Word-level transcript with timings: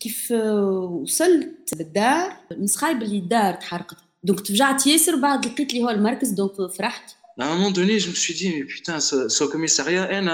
كيف 0.00 0.30
وصلت 0.30 1.74
للدار 1.76 2.32
نسخايب 2.58 3.02
اللي 3.02 3.18
الدار 3.18 3.54
تحرقت. 3.54 3.96
donc 4.24 4.40
تفجعت 4.40 4.86
ياسر 4.86 5.16
بعد 5.16 5.46
لقيت 5.46 5.74
لي 5.74 5.82
هو 5.82 5.90
المركز 5.90 6.30
donc 6.30 6.72
فرحت. 6.78 7.10
À 7.40 7.44
un 7.44 7.54
moment 7.54 7.70
donné, 7.70 7.98
je 7.98 8.08
me 8.10 8.14
suis 8.14 8.34
dit, 8.34 8.48
mais 8.54 8.64
putain, 8.64 9.00
ce, 9.00 9.28
ce 9.28 9.44
commissariat, 9.44 10.04
N, 10.20 10.28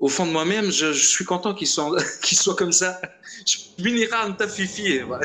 au 0.00 0.08
fond 0.08 0.26
de 0.26 0.32
moi-même, 0.32 0.66
je, 0.72 0.92
je 0.92 1.06
suis 1.14 1.24
content 1.24 1.54
qu'il 1.54 1.68
soit, 1.68 2.02
qu 2.24 2.34
soit 2.34 2.56
comme 2.56 2.72
ça. 2.72 3.00
Je 3.46 4.14
انت 4.26 4.42
في 4.42 4.66
فيه 4.66 5.20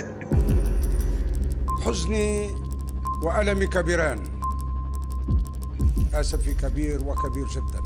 حزني 1.85 2.49
وألمي 3.23 3.67
كبيران. 3.67 4.41
أسفي 6.13 6.53
كبير 6.53 7.03
وكبير 7.03 7.47
جدا. 7.47 7.83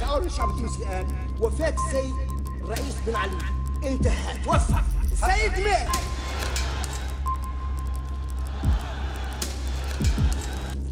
شعور 0.00 0.26
الشعب 0.26 0.50
التونسي 0.50 0.82
الآن 0.82 1.29
وفاة 1.40 1.74
السيد 1.86 2.14
الرئيس 2.64 2.94
بن 3.06 3.16
علي. 3.16 3.38
انتهى. 3.84 4.38
توفى. 4.44 4.74
السيد 5.12 5.64
مات 5.64 5.88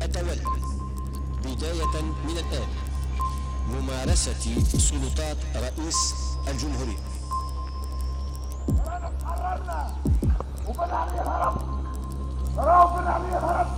أتولى 0.02 0.36
بداية 1.44 2.02
من 2.24 2.38
الآن 2.38 2.68
ممارسة 3.68 4.62
سلطات 4.78 5.36
رئيس 5.56 6.14
الجمهورية. 6.48 6.98
حررنا 9.24 9.96
وبن 10.68 10.90
علي 10.90 11.20
هرب 11.20 11.56
هرب 12.58 12.96
بن 12.96 13.06
علي 13.06 13.32
هرب 13.32 13.68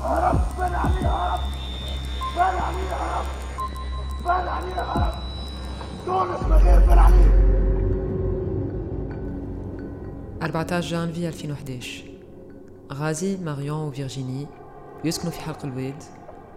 هرب 0.00 0.40
بن 0.58 0.74
علي 0.74 1.06
هرب 1.06 1.40
بن 2.36 2.40
علي 2.40 2.88
هرب 2.90 3.26
بن 4.24 4.48
علي 4.48 4.74
هرب 4.74 5.07
تونس 6.08 6.42
من 6.42 6.52
غير 6.52 6.80
بن 6.80 6.98
علي 6.98 7.24
14 10.42 10.88
جانفي 10.88 11.28
2011 11.28 12.04
غازي 12.92 13.36
ماريون 13.36 13.88
وفيرجيني 13.88 14.46
يسكنوا 15.04 15.32
في 15.32 15.40
حلق 15.40 15.64
الواد 15.64 16.02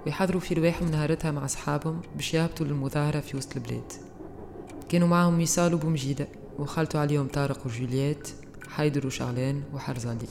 ويحضروا 0.05 0.41
في 0.41 0.53
رواحهم 0.53 0.91
نهارتها 0.91 1.31
مع 1.31 1.45
أصحابهم 1.45 2.01
باش 2.15 2.33
يهبطوا 2.33 2.65
للمظاهرة 2.65 3.19
في 3.19 3.37
وسط 3.37 3.55
البلاد. 3.55 3.91
كانوا 4.89 5.07
معهم 5.07 5.37
ميسال 5.37 5.73
وبومجيدة 5.73 6.27
وخلطوا 6.59 6.99
عليهم 6.99 7.27
طارق 7.27 7.65
وجوليات 7.65 8.27
حيدر 8.69 9.07
وشعلان 9.07 9.63
وحرزالي 9.73 10.27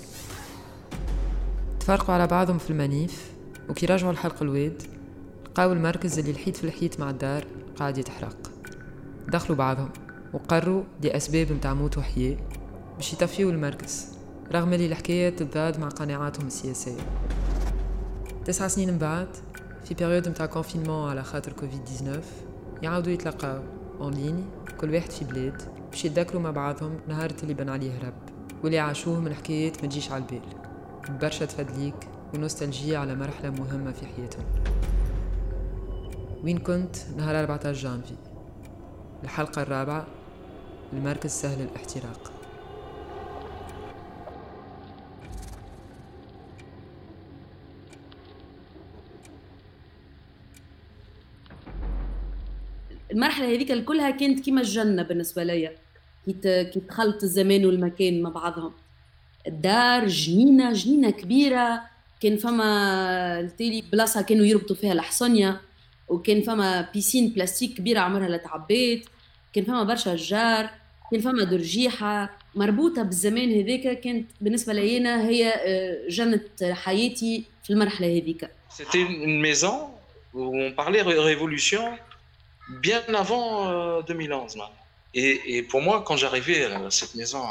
تفرقوا 1.81 2.15
على 2.15 2.27
بعضهم 2.27 2.59
في 2.59 2.71
المنيف 2.71 3.33
وكي 3.69 3.87
رجعوا 3.87 4.13
لحلق 4.13 4.43
الواد 4.43 4.83
لقاو 5.47 5.73
المركز 5.73 6.19
اللي 6.19 6.31
الحيط 6.31 6.57
في 6.57 6.65
الحيط 6.65 7.01
مع 7.01 7.11
الدار 7.11 7.45
قاعد 7.77 7.99
يتحرق. 7.99 8.50
دخلوا 9.29 9.59
بعضهم 9.59 9.89
وقرروا 10.33 10.83
لأسباب 11.03 11.53
متاع 11.53 11.75
موت 11.75 11.99
وحياة 11.99 12.37
باش 12.97 13.13
يطفيوا 13.13 13.53
المركز 13.53 14.07
رغم 14.53 14.73
اللي 14.73 14.87
الحكاية 14.87 15.31
تتضاد 15.31 15.81
مع 15.81 15.89
قناعاتهم 15.89 16.47
السياسية. 16.47 17.01
تسع 18.45 18.69
سنين 18.69 18.91
من 18.91 18.99
بعد 18.99 19.29
في 19.85 19.95
période 19.95 20.29
متاع 20.29 20.47
confinement 20.47 21.11
على 21.11 21.23
خاطر 21.23 21.53
كوفيد 21.53 21.85
19 21.85 22.21
يعاودوا 22.83 23.13
يتلاقاو 23.13 23.63
en 24.01 24.15
ligne 24.15 24.45
كل 24.81 24.95
واحد 24.95 25.11
في 25.11 25.25
بلاد 25.25 25.63
باش 25.91 26.05
يتذكروا 26.05 26.43
مع 26.43 26.51
بعضهم 26.51 27.01
نهار 27.09 27.33
اللي 27.43 27.55
بن 27.55 27.69
عليه 27.69 27.91
هرب 27.99 28.15
واللي 28.63 28.79
عاشوه 28.79 29.21
من 29.21 29.35
حكايات 29.35 29.83
ما 29.83 29.89
تجيش 29.89 30.13
على 30.13 30.23
البال. 30.23 30.43
برشا 31.21 31.45
تفدليك 31.45 31.95
و 32.35 32.41
nostalgie 32.41 32.99
على 32.99 33.15
مرحلة 33.15 33.51
مهمة 33.51 33.93
في 33.93 34.07
حياتهم. 34.07 34.45
وين 36.45 36.59
كنت؟ 36.59 36.97
نهار 37.17 37.41
14 37.41 37.73
جانفي. 37.73 38.15
الحلقة 39.25 39.63
الرابعة 39.63 40.07
المركز 40.93 41.31
سهل 41.31 41.61
الاحتراق 41.61 42.33
المرحلة 53.13 53.47
هذيك 53.47 53.85
كلها 53.85 54.11
كانت 54.11 54.41
كيما 54.41 54.61
الجنة 54.61 55.03
بالنسبة 55.03 55.45
ليا. 55.45 55.77
كي 56.27 56.81
تخلط 56.89 57.23
الزمان 57.23 57.67
والمكان 57.67 58.23
مع 58.23 58.31
بعضهم. 58.31 58.73
الدار 59.47 60.07
جنينة 60.07 60.73
جنينة 60.73 61.11
كبيرة. 61.11 61.83
كان 62.21 62.37
فما 62.37 63.41
التالي 63.41 63.83
بلاصة 63.93 64.23
كانوا 64.23 64.47
يربطوا 64.47 64.77
فيها 64.77 64.93
الحصنيه 64.93 65.61
وكان 66.10 66.42
فما 66.42 66.90
بيسين 66.94 67.30
بلاستيك 67.30 67.74
كبيره 67.74 68.00
عمرها 68.00 68.28
لا 68.28 68.38
تعبيت 68.38 69.06
كان 69.54 69.66
فما 69.66 69.84
برشا 69.84 70.16
جار 70.16 70.70
كان 71.12 71.22
فما 71.22 71.44
درجيحه 71.44 72.38
مربوطه 72.56 73.04
بالزمان 73.04 73.62
هذاك 73.62 74.00
كانت 74.00 74.32
بالنسبه 74.42 74.74
لي 74.74 74.98
أنا 74.98 75.28
هي 75.28 75.54
آه، 75.54 76.10
جنه 76.10 76.42
حياتي 76.64 77.44
في 77.64 77.70
المرحله 77.74 78.08
هذيك 78.08 78.50
C'était 78.78 79.02
une 79.28 79.40
maison 79.40 79.76
où 80.34 80.42
on 80.64 80.72
parlait 80.74 81.02
révolution 81.02 81.84
bien 82.82 83.02
avant 83.14 83.70
euh, 83.70 84.02
2011. 84.02 84.58
man. 84.58 84.68
Et, 85.14 85.58
et 85.58 85.64
pour 85.64 85.82
moi, 85.82 86.04
quand 86.06 86.18
j'arrivais 86.18 86.66
à 86.66 86.92
cette 86.92 87.16
maison, 87.16 87.44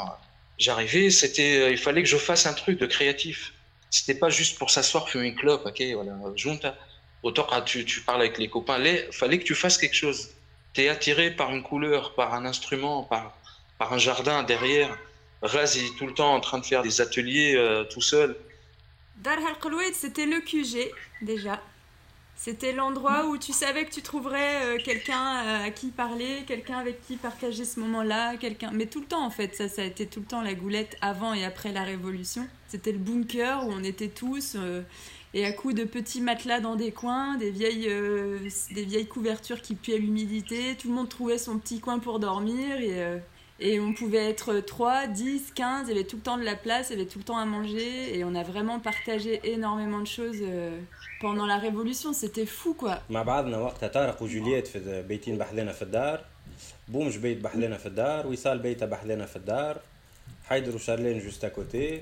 j'arrivais, 0.59 1.09
c'était, 1.09 1.71
il 1.71 1.77
fallait 1.77 2.03
que 2.03 2.09
je 2.09 2.17
fasse 2.17 2.45
un 2.45 2.53
truc 2.53 2.79
de 2.79 2.85
créatif. 2.85 3.53
C'était 3.89 4.13
pas 4.13 4.29
juste 4.29 4.59
pour 4.59 4.69
s'asseoir, 4.69 5.09
fumer 5.09 5.27
une 5.29 5.35
clope, 5.35 5.65
ok, 5.65 5.81
voilà, 5.95 6.13
junta. 6.35 6.75
Autant 7.22 7.46
quand 7.48 7.60
tu, 7.62 7.84
parles 8.00 8.22
avec 8.22 8.38
les 8.38 8.48
copains, 8.48 8.78
il 8.82 9.12
fallait 9.12 9.38
que 9.38 9.44
tu 9.44 9.54
fasses 9.54 9.76
quelque 9.76 9.94
chose. 9.94 10.30
Tu 10.72 10.82
es 10.82 10.88
attiré 10.88 11.30
par 11.30 11.50
une 11.50 11.62
couleur, 11.62 12.14
par 12.14 12.32
un 12.34 12.46
instrument, 12.46 13.02
par, 13.02 13.36
un 13.80 13.98
jardin 13.98 14.42
derrière. 14.42 14.96
Razi, 15.42 15.90
tout 15.98 16.06
le 16.06 16.14
temps 16.14 16.34
en 16.34 16.40
train 16.40 16.58
de 16.58 16.66
faire 16.66 16.82
des 16.82 17.00
ateliers 17.00 17.54
euh, 17.56 17.84
tout 17.84 18.02
seul. 18.02 18.36
Dar 19.16 19.38
Halqalwed, 19.38 19.94
c'était 19.94 20.26
le 20.26 20.40
QG, 20.40 20.90
déjà. 21.22 21.60
C'était 22.36 22.72
l'endroit 22.72 23.26
où 23.26 23.36
tu 23.36 23.52
savais 23.52 23.84
que 23.84 23.90
tu 23.90 24.00
trouverais 24.00 24.62
euh, 24.64 24.78
quelqu'un 24.82 25.44
euh, 25.44 25.66
à 25.66 25.70
qui 25.70 25.88
parler, 25.88 26.44
quelqu'un 26.46 26.78
avec 26.78 27.06
qui 27.06 27.16
partager 27.16 27.66
ce 27.66 27.80
moment-là, 27.80 28.36
quelqu'un. 28.38 28.70
Mais 28.72 28.86
tout 28.86 29.00
le 29.00 29.06
temps 29.06 29.24
en 29.24 29.30
fait, 29.30 29.54
ça, 29.54 29.68
ça 29.68 29.82
a 29.82 29.84
été 29.84 30.06
tout 30.06 30.20
le 30.20 30.26
temps 30.26 30.40
la 30.40 30.54
goulette 30.54 30.96
avant 31.02 31.34
et 31.34 31.44
après 31.44 31.70
la 31.70 31.84
Révolution. 31.84 32.48
C'était 32.68 32.92
le 32.92 32.98
bunker 32.98 33.66
où 33.66 33.72
on 33.72 33.84
était 33.84 34.08
tous 34.08 34.56
et 35.33 35.45
à 35.45 35.51
coups 35.51 35.75
de 35.75 35.83
petits 35.83 36.21
matelas 36.21 36.61
dans 36.61 36.75
des 36.75 36.91
coins, 36.91 37.37
des 37.37 37.51
vieilles, 37.51 37.87
euh, 37.89 38.39
des 38.71 38.85
vieilles 38.85 39.07
couvertures 39.07 39.61
qui 39.61 39.75
puaient 39.75 39.97
l'humidité. 39.97 40.75
Tout 40.79 40.87
le 40.87 40.95
monde 40.95 41.09
trouvait 41.09 41.37
son 41.37 41.57
petit 41.59 41.79
coin 41.79 41.99
pour 41.99 42.19
dormir 42.19 42.79
et 42.79 43.03
euh, 43.03 43.17
et 43.59 43.79
on 43.79 43.93
pouvait 43.93 44.29
être 44.29 44.59
3, 44.59 45.07
10, 45.07 45.53
15, 45.55 45.87
il 45.87 45.89
y 45.89 45.91
avait 45.93 46.03
tout 46.03 46.17
le 46.17 46.21
temps 46.21 46.37
de 46.37 46.43
la 46.43 46.55
place, 46.55 46.89
il 46.89 46.97
y 46.97 47.01
avait 47.01 47.09
tout 47.09 47.19
le 47.19 47.23
temps 47.23 47.37
à 47.37 47.45
manger 47.45 48.17
et 48.17 48.25
on 48.25 48.35
a 48.35 48.43
vraiment 48.43 48.79
partagé 48.79 49.39
énormément 49.45 50.01
de 50.01 50.07
choses 50.07 50.39
euh, 50.41 50.77
pendant 51.21 51.45
la 51.45 51.57
Révolution, 51.57 52.11
c'était 52.11 52.45
fou 52.45 52.73
quoi. 52.73 53.01
مع 53.09 53.23
بعضنا 53.23 53.57
وقتها 53.57 53.87
طارق 53.87 54.21
وجوليات 54.21 54.67
في 54.67 55.01
بيتين 55.07 55.37
بحذنا 55.37 55.71
في 55.71 55.81
الدار 55.81 56.25
بومج 56.87 57.17
بيت 57.17 57.41
بحذنا 57.41 57.77
في 57.77 57.85
الدار 57.85 58.27
وصال 58.27 58.59
بيته 58.59 58.85
بحذنا 58.85 59.25
في 59.25 59.35
الدار 59.35 59.79
حيدر 60.49 60.75
وشارلين 60.75 61.19
جوست 61.19 61.45
كوتي 61.45 62.01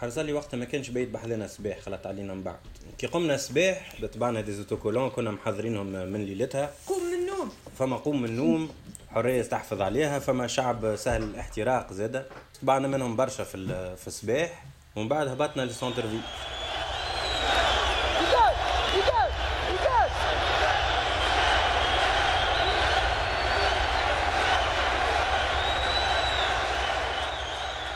حرزالي 0.00 0.32
وقتها 0.32 0.56
ما 0.56 0.64
كانش 0.64 0.88
بيت 0.88 1.08
بحذنا 1.08 1.46
صباح 1.46 1.80
خلط 1.80 2.06
علينا 2.06 2.34
من 2.34 2.42
بعد. 2.42 2.56
كي 2.98 3.06
قمنا 3.06 3.36
صباح 3.36 3.94
بطبعنا 4.02 4.40
دي 4.40 4.52
زوتوكولون 4.52 5.10
كنا 5.10 5.30
محضرينهم 5.30 5.86
من 5.86 6.24
ليلتها. 6.24 6.70
قوم 6.86 7.02
من 7.06 7.14
النوم. 7.14 7.52
فما 7.78 7.96
قوم 7.96 8.22
من 8.22 8.28
النوم 8.28 8.70
حرية 9.10 9.42
تحفظ 9.42 9.80
عليها 9.82 10.18
فما 10.18 10.46
شعب 10.46 10.96
سهل 10.96 11.22
الاحتراق 11.22 11.92
زاده. 11.92 12.26
طبعنا 12.62 12.88
منهم 12.88 13.16
برشا 13.16 13.44
في 13.44 13.96
في 13.96 14.06
الصباح 14.06 14.64
ومن 14.96 15.08
بعد 15.08 15.28
هبطنا 15.28 15.62
ل 15.62 16.02
centre-ville 16.02 16.18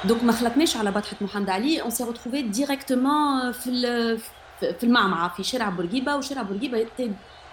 donc 0.04 0.24
ما 0.24 0.32
خلطناش 0.32 0.76
على 0.76 0.90
بطحة 0.90 1.16
محمد 1.20 1.50
علي. 1.50 1.82
on 1.82 1.90
s'est 1.90 2.04
retrouvés 2.04 2.42
directement 2.42 3.52
في 3.52 4.18
في 4.60 4.84
المعمعة 4.84 5.34
في 5.34 5.42
شارع 5.42 5.68
بورقيبة. 5.68 6.16
وشارع 6.16 6.42
بورقيبة 6.42 6.86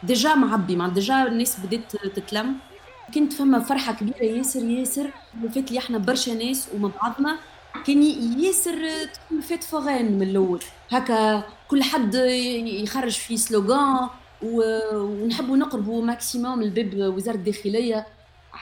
déjà 0.04 0.36
معبي 0.36 0.76
مع 0.76 0.88
déjà 0.88 1.28
الناس 1.28 1.60
بدات 1.60 1.96
تتلم. 1.96 2.56
كانت 3.14 3.34
فما 3.34 3.60
فرحة 3.60 3.94
كبيرة 3.94 4.24
ياسر 4.24 4.64
ياسر. 4.64 5.12
فات 5.54 5.72
لي 5.72 5.78
إحنا 5.78 5.98
برشا 5.98 6.32
ناس 6.32 6.68
ومع 6.76 6.90
بعضنا. 7.02 7.38
كان 7.88 8.04
ياسر 8.40 8.76
تكون 9.14 9.42
فات 9.42 9.64
فورين 9.64 10.12
من 10.12 10.22
الأول. 10.22 10.60
هكا 10.92 11.44
كل 11.68 11.84
حد 11.84 12.16
يخرج 12.66 13.12
في 13.12 13.38
سلوغان 13.38 14.08
ونحبوا 14.44 15.58
نقربوا 15.58 16.04
ماكسيموم 16.04 16.62
الباب 16.62 17.14
وزارة 17.16 17.36
الداخلية. 17.36 18.08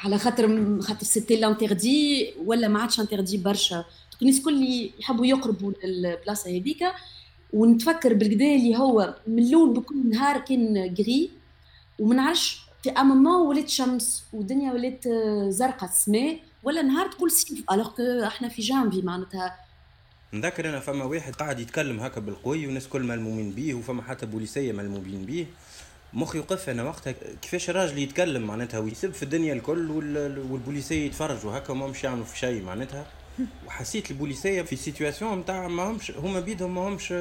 على 0.03 0.17
خاطر 0.17 0.81
خاطر 0.81 1.03
سيتي 1.03 1.35
لانتردي 1.35 2.33
ولا 2.45 2.67
ما 2.67 2.79
عادش 2.81 2.99
انتردي 2.99 3.37
برشا. 3.37 3.85
الناس 4.21 4.37
الكل 4.37 4.91
يحبوا 4.99 5.25
يقربوا 5.25 5.71
للبلاصة 5.83 6.49
هذيك. 6.49 6.83
ونتفكر 7.53 8.13
بالكدا 8.13 8.55
اللي 8.55 8.77
هو 8.77 9.15
من 9.27 9.43
الأول 9.43 9.73
بكل 9.73 10.09
نهار 10.09 10.37
كان 10.37 10.95
غري 10.99 11.31
وما 11.99 12.15
نعرفش 12.15 12.61
في 12.83 12.91
moment 12.91 13.47
ولات 13.47 13.69
شمس 13.69 14.23
والدنيا 14.33 14.73
ولات 14.73 15.03
زرقاء 15.49 15.89
السماء 15.89 16.39
ولا 16.63 16.81
نهار 16.81 17.11
تقول 17.11 17.31
صيف. 17.31 17.63
الوغ 17.71 17.91
إحنا 18.27 18.49
في 18.49 18.61
جانفي 18.61 19.01
معناتها. 19.01 19.55
نذكر 20.33 20.69
أنا 20.69 20.79
فما 20.79 21.03
واحد 21.05 21.35
قاعد 21.35 21.59
يتكلم 21.59 21.99
هكا 21.99 22.21
بالقوي 22.21 22.65
والناس 22.65 22.87
كل 22.87 23.03
ملمومين 23.03 23.51
بيه 23.51 23.73
وفما 23.73 24.01
حتى 24.01 24.25
بوليسية 24.25 24.71
ملمومين 24.71 25.25
بيه. 25.25 25.45
مخي 26.15 26.37
يوقف 26.37 26.69
أنا 26.69 26.83
وقتها. 26.83 27.15
كيفاش 27.41 27.69
الراجل 27.69 27.97
يتكلم 27.97 28.41
معناتها 28.41 28.79
ويسب 28.79 29.13
في 29.13 29.23
الدنيا 29.23 29.53
الكل 29.53 29.91
والبوليسيه 30.51 31.05
يتفرجوا 31.05 31.57
هكا 31.57 31.73
ما 31.73 31.87
مش 31.87 32.03
يعملوا 32.03 32.25
في 32.25 32.39
شيء 32.39 32.63
معناتها. 32.63 33.05
وحسيت 33.67 34.11
البوليسيه 34.11 34.61
في 34.61 34.75
situation 34.75 35.39
نتاع 35.39 35.67
ما 35.67 35.83
همش 35.83 36.11
هما 36.11 36.39
بيدهم 36.39 36.75
ما 36.75 36.87
همش 36.87 37.13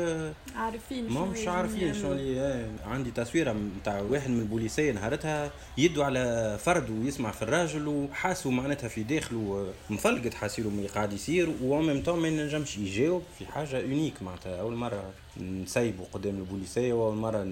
عارفين 0.56 1.08
ما 1.08 1.20
همش 1.20 1.48
عارفين 1.48 1.94
شو 1.94 2.12
اللي 2.12 2.66
عندي 2.86 3.10
تصويرة 3.10 3.56
نتاع 3.80 4.00
واحد 4.00 4.30
من 4.30 4.40
البوليسيه 4.40 4.92
نهارتها 4.92 5.50
يدوا 5.78 6.04
على 6.04 6.56
فرد 6.60 6.90
ويسمع 6.90 7.30
في 7.30 7.42
الراجل 7.42 7.88
وحاسوا 7.88 8.50
معناتها 8.50 8.88
في 8.88 9.02
داخله 9.02 9.72
مفلقت 9.90 10.34
حاسيلو 10.34 10.68
اللي 10.68 10.88
قاعد 10.88 11.12
يصير 11.12 11.52
و 11.62 11.70
même 11.70 12.02
temps 12.02 12.18
ما 12.18 12.28
ينجمش 12.28 12.78
يجاوب 12.78 13.22
في 13.38 13.46
حاجة 13.46 13.82
unique 13.82 14.22
معناتها. 14.22 14.60
أول 14.60 14.74
مرة 14.74 15.10
نسيبوا 15.40 16.04
قدام 16.12 16.34
البوليسيه 16.34 16.92
واول 16.92 17.16
مرة 17.16 17.42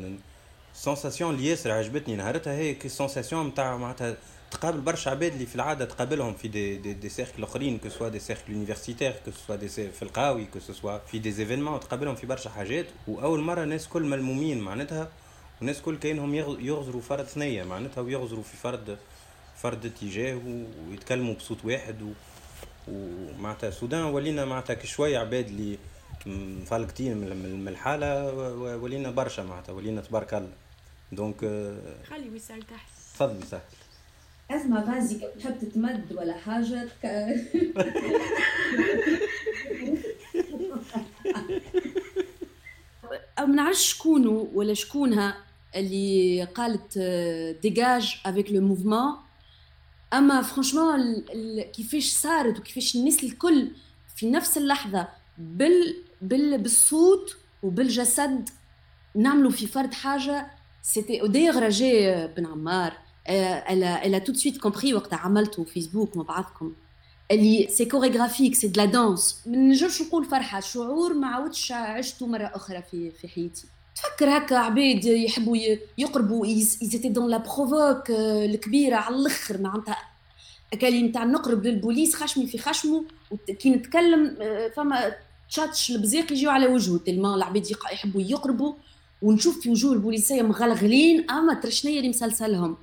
sensation 0.74 1.34
اللي 1.34 1.46
ياسر 1.48 1.70
عجبتني 1.70 2.16
نهارتها 2.16 2.52
هي 2.52 2.76
ال 2.84 2.91
sensation 2.91 3.46
نتاع 3.46 3.76
معناتها 3.76 4.16
تقابل 4.50 4.80
برشا 4.80 5.10
عباد 5.10 5.32
اللي 5.32 5.46
في 5.46 5.54
العادة 5.54 5.84
تقابلهم 5.84 6.34
في 6.34 6.48
des 6.48 6.76
des, 6.76 6.92
des 6.92 7.08
cercles 7.08 7.42
اخرين 7.42 7.78
que 7.78 7.88
ce 7.88 8.08
soit 8.08 8.18
des 8.18 8.29
cercles 8.29 8.52
universitaires 8.52 9.14
que 9.24 9.30
ce 9.30 9.56
soit 9.56 9.63
des 9.63 9.68
في 9.68 10.02
القاوي 10.02 10.44
que 10.44 10.58
ce 10.60 10.73
soit 10.73 10.98
في 10.98 11.18
des 11.18 11.32
événements 11.32 11.80
تقابلهم 11.80 12.14
في 12.14 12.26
برشا 12.26 12.50
حاجات. 12.50 12.86
وأول 13.08 13.40
مرة 13.40 13.62
الناس 13.62 13.88
كل 13.88 14.02
ملمومين 14.02 14.60
معناتها 14.60 15.08
والناس 15.58 15.80
كل 15.80 15.98
كأنهم 15.98 16.34
يغزروا 16.60 17.00
فرد 17.00 17.24
ثنية 17.24 17.64
معناتها 17.64 18.00
ويغزروا 18.00 18.42
في 18.42 18.56
فرد 18.56 18.98
فرد 19.56 19.86
اتجاه 19.86 20.40
ويتكلموا 20.88 21.34
بصوت 21.34 21.64
واحد 21.64 22.02
و 22.02 22.12
ومعناتها 22.88 23.68
السودان 23.68 24.04
ولينا 24.04 24.44
معناتها 24.44 24.84
شوية 24.84 25.18
عباد 25.18 25.46
اللي 25.46 25.78
مفلقتين 26.26 27.16
من 27.60 27.68
الحالة 27.68 28.34
ولينا 28.54 29.10
برشا 29.10 29.42
معناتها 29.42 29.72
ولينا 29.72 30.00
تبارك 30.00 30.34
الله. 30.34 30.52
دونك 31.12 31.36
خلي 32.10 32.30
وسال 32.34 32.62
تحت. 32.62 32.88
تفضل 33.14 33.38
وسال 33.42 33.60
أزمة 34.50 34.94
غازي 34.94 35.18
تحب 35.40 35.58
تتمد 35.58 36.12
ولا 36.12 36.34
حاجة 36.38 36.88
أو 43.38 43.46
منعرفش 43.46 43.92
شكونو 43.94 44.50
ولا 44.54 44.74
شكونها 44.74 45.36
اللي 45.76 46.44
قالت 46.54 46.98
dégage 47.62 48.16
avec 48.26 48.52
le 48.52 48.60
mouvement 48.60 49.14
أما 50.12 50.42
franchement 50.42 51.20
كيفاش 51.72 52.04
صارت 52.10 52.58
وكيفاش 52.58 52.96
الناس 52.96 53.24
الكل 53.24 53.68
في 54.16 54.30
نفس 54.30 54.58
اللحظة 54.58 55.08
بال 55.38 55.96
بالصوت 56.22 57.36
وبالجسد. 57.62 58.48
نعملوا 59.14 59.50
في 59.50 59.66
فرد 59.66 59.94
حاجة. 59.94 60.46
c'était 60.82 61.22
ودايغ 61.22 61.58
رجاء 61.58 62.26
بن 62.36 62.46
عمار 62.46 62.92
a 63.28 64.20
tout 64.20 64.32
de 64.32 64.38
suite 64.38 64.58
compris 64.58 64.92
وقت 64.94 65.14
عملته 65.14 65.64
فيسبوك 65.64 66.16
مع 66.16 66.22
بعضكم 66.22 66.72
اللي 67.30 67.68
c'est 67.70 67.84
chorégraphique 67.84 68.54
c'est 68.54 68.68
de 68.68 68.80
la 68.80 68.86
danse 68.86 69.40
ما 69.46 69.56
نجمش 69.56 70.02
نقول 70.02 70.24
فرحه 70.24 70.60
شعور 70.60 71.14
ما 71.14 71.26
عاودش 71.26 71.72
عشته 71.72 72.26
مره 72.26 72.50
أخرى 72.54 72.82
في 72.90 73.10
في 73.10 73.28
حياتي 73.28 73.64
تفكر 73.96 74.36
هكا 74.36 74.56
عباد 74.56 75.04
يحبوا 75.04 75.56
يقربوا 75.98 76.46
ايزيتي 76.46 77.08
دون 77.08 77.30
لا 77.30 77.36
بروفوك 77.36 78.10
الكبيره 78.10 78.96
على 78.96 79.16
الآخر 79.16 79.60
معناتها 79.60 79.96
كلمه 80.80 81.08
نتاع 81.08 81.24
نقرب 81.24 81.66
للبوليس 81.66 82.14
خشمي 82.16 82.46
في 82.46 82.58
خشمه 82.58 83.04
وكي 83.30 83.70
نتكلم 83.70 84.36
فما 84.76 85.14
تشاتش 85.52 85.90
البزيق 85.90 86.32
يجيو 86.32 86.50
على 86.50 86.66
وجهه. 86.66 86.98
تلما 86.98 87.34
العباد 87.34 87.70
يحبوا 87.70 88.20
يقربوا 88.20 88.74
ونشوف 89.22 89.60
في 89.60 89.70
وجوه 89.70 89.92
البوليسية 89.92 90.42
مغلغلين. 90.42 91.30
أما 91.30 91.54
ترشنية 91.54 91.98
اللي 91.98 92.08
مسلسلهم. 92.08 92.76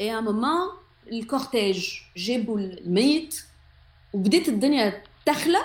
اي 0.00 0.20
مومون 0.20 0.68
الكورتيج. 1.12 1.88
جابوا 2.16 2.58
الميت. 2.58 3.44
وبدات 4.12 4.48
الدنيا 4.48 5.02
تخلى. 5.26 5.62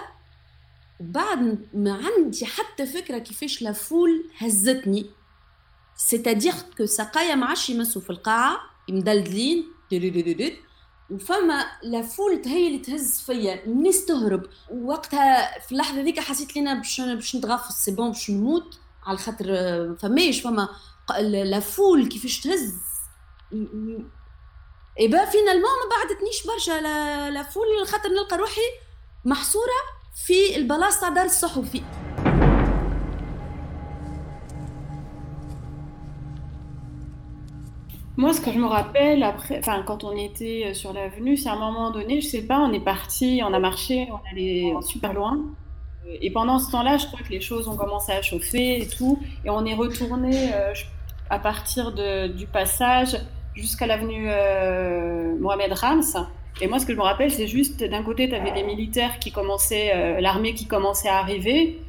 وبعد 0.99 1.59
ما 1.73 1.93
عندي 1.93 2.45
حتى 2.45 2.85
فكرة 2.85 3.17
كيفاش 3.17 3.61
لافول 3.61 4.29
هزتني. 4.37 5.05
سيتادير 5.95 6.53
كو 6.77 6.85
سقايا 6.85 7.35
ما 7.35 7.45
عادش 7.45 7.69
يمسوا 7.69 8.01
في 8.01 8.09
القاعة 8.09 8.57
مدلدلين 8.89 9.65
وفما 11.11 11.65
لافول 11.83 12.41
هي 12.45 12.67
اللي 12.67 12.79
تهز 12.79 13.21
فيا 13.21 13.65
الناس 13.65 14.05
تهرب 14.05 14.43
وقتها 14.71 15.59
في 15.59 15.71
اللحظة 15.71 16.01
ذيك 16.01 16.19
حسيت 16.19 16.55
لينا 16.55 16.73
باش 16.73 17.01
باش 17.01 17.35
نتغفص 17.35 17.75
سي 17.85 17.91
بون 17.91 18.11
باش 18.11 18.29
نموت 18.29 18.79
على 19.05 19.17
خاطر 19.17 19.45
فماش 19.99 20.41
فما 20.41 20.69
لافول 21.19 22.07
كيفاش 22.07 22.39
تهز. 22.39 22.73
إي 24.99 25.07
با 25.07 25.25
فينالمون 25.25 25.63
ما 25.63 25.95
بعدتنيش 25.95 26.47
برشا 26.47 26.71
لا, 26.81 27.29
لا 27.29 27.43
فول 27.43 27.87
خاطر 27.87 28.09
نلقى 28.09 28.37
روحي 28.37 28.61
محصورة 29.25 29.81
في 30.27 30.55
البلاصة 30.55 31.09
دار 31.09 31.25
الصحفي 31.25 31.81
Moi, 38.17 38.33
ce 38.33 38.41
que 38.41 38.51
je 38.51 38.59
me 38.59 38.65
rappelle, 38.65 39.23
après, 39.23 39.61
quand 39.85 40.03
on 40.03 40.15
était 40.15 40.73
sur 40.73 40.93
l'avenue, 40.93 41.37
c'est 41.37 41.49
à 41.49 41.53
un 41.53 41.59
moment 41.59 41.91
donné, 41.91 42.19
je 42.21 42.27
sais 42.27 42.41
pas, 42.41 42.59
on 42.59 42.71
est 42.73 42.83
parti, 42.83 43.41
on 43.43 43.53
a 43.53 43.59
marché, 43.59 44.09
on 44.11 44.19
allait 44.31 44.73
super 44.81 45.13
loin. 45.13 45.39
Et 46.21 46.31
pendant 46.31 46.59
ce 46.59 46.71
temps-là, 46.71 46.97
je 46.97 47.07
crois 47.07 47.19
que 47.21 47.29
les 47.29 47.41
choses 47.41 47.67
ont 47.67 47.75
commencé 47.75 48.11
à 48.11 48.21
chauffer 48.21 48.81
et 48.81 48.87
tout. 48.87 49.19
Et 49.45 49.49
on 49.49 49.65
est 49.65 49.73
retourné 49.73 50.53
euh, 50.53 50.73
à 51.29 51.39
partir 51.39 51.93
de, 51.93 52.27
du 52.27 52.47
passage 52.47 53.17
jusqu'à 53.55 53.87
l'avenue 53.87 54.25
euh, 54.27 55.35
Mohamed 55.39 55.71
Rams. 55.73 56.27
Et 56.59 56.67
moi, 56.67 56.79
ce 56.79 56.85
que 56.85 56.93
je 56.93 56.97
me 56.97 57.03
rappelle, 57.03 57.31
c'est 57.31 57.47
juste 57.47 57.83
d'un 57.83 58.03
côté, 58.03 58.27
tu 58.27 58.35
avais 58.35 58.51
des 58.51 58.63
militaires 58.63 59.19
qui 59.19 59.31
commençaient, 59.31 59.91
euh, 59.95 60.19
l'armée 60.19 60.53
qui 60.53 60.67
commençait 60.67 61.07
à 61.07 61.17
arriver, 61.17 61.81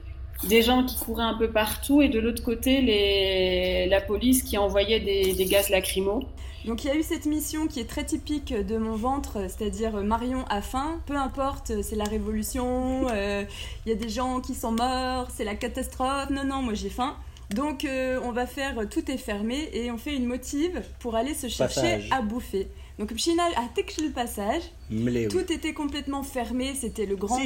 des 0.48 0.62
gens 0.62 0.84
qui 0.84 0.96
couraient 0.96 1.24
un 1.24 1.34
peu 1.34 1.50
partout, 1.50 2.02
et 2.02 2.08
de 2.08 2.18
l'autre 2.18 2.42
côté, 2.42 2.80
les, 2.80 3.86
la 3.86 4.00
police 4.00 4.42
qui 4.42 4.58
envoyait 4.58 5.00
des, 5.00 5.34
des 5.34 5.44
gaz 5.44 5.68
lacrymaux. 5.70 6.24
Donc 6.64 6.84
il 6.84 6.88
y 6.88 6.90
a 6.90 6.94
eu 6.94 7.02
cette 7.02 7.26
mission 7.26 7.66
qui 7.66 7.80
est 7.80 7.88
très 7.88 8.04
typique 8.04 8.54
de 8.54 8.76
mon 8.76 8.94
ventre, 8.94 9.38
c'est-à-dire 9.48 9.94
Marion 10.04 10.44
a 10.48 10.62
faim, 10.62 11.00
peu 11.06 11.16
importe, 11.16 11.72
c'est 11.82 11.96
la 11.96 12.04
révolution, 12.04 13.08
euh, 13.10 13.44
il 13.84 13.88
y 13.88 13.92
a 13.92 13.96
des 13.96 14.08
gens 14.08 14.40
qui 14.40 14.54
sont 14.54 14.70
morts, 14.70 15.28
c'est 15.34 15.44
la 15.44 15.56
catastrophe, 15.56 16.30
non, 16.30 16.44
non, 16.44 16.62
moi 16.62 16.74
j'ai 16.74 16.90
faim. 16.90 17.16
Donc 17.50 17.84
euh, 17.84 18.20
on 18.24 18.30
va 18.30 18.46
faire 18.46 18.88
tout 18.88 19.10
est 19.10 19.18
fermé 19.18 19.68
et 19.72 19.90
on 19.90 19.98
fait 19.98 20.14
une 20.14 20.24
motive 20.24 20.82
pour 21.00 21.16
aller 21.16 21.34
se 21.34 21.48
chercher 21.48 21.80
Passage. 21.80 22.08
à 22.10 22.22
bouffer. 22.22 22.68
Donc 22.98 23.14
Pshina 23.14 23.44
a 23.56 23.68
le 24.02 24.10
passage. 24.10 24.62
Tout 25.30 25.52
était 25.52 25.72
complètement 25.72 26.22
fermé, 26.22 26.74
c'était 26.74 27.06
le 27.06 27.16
grand 27.16 27.38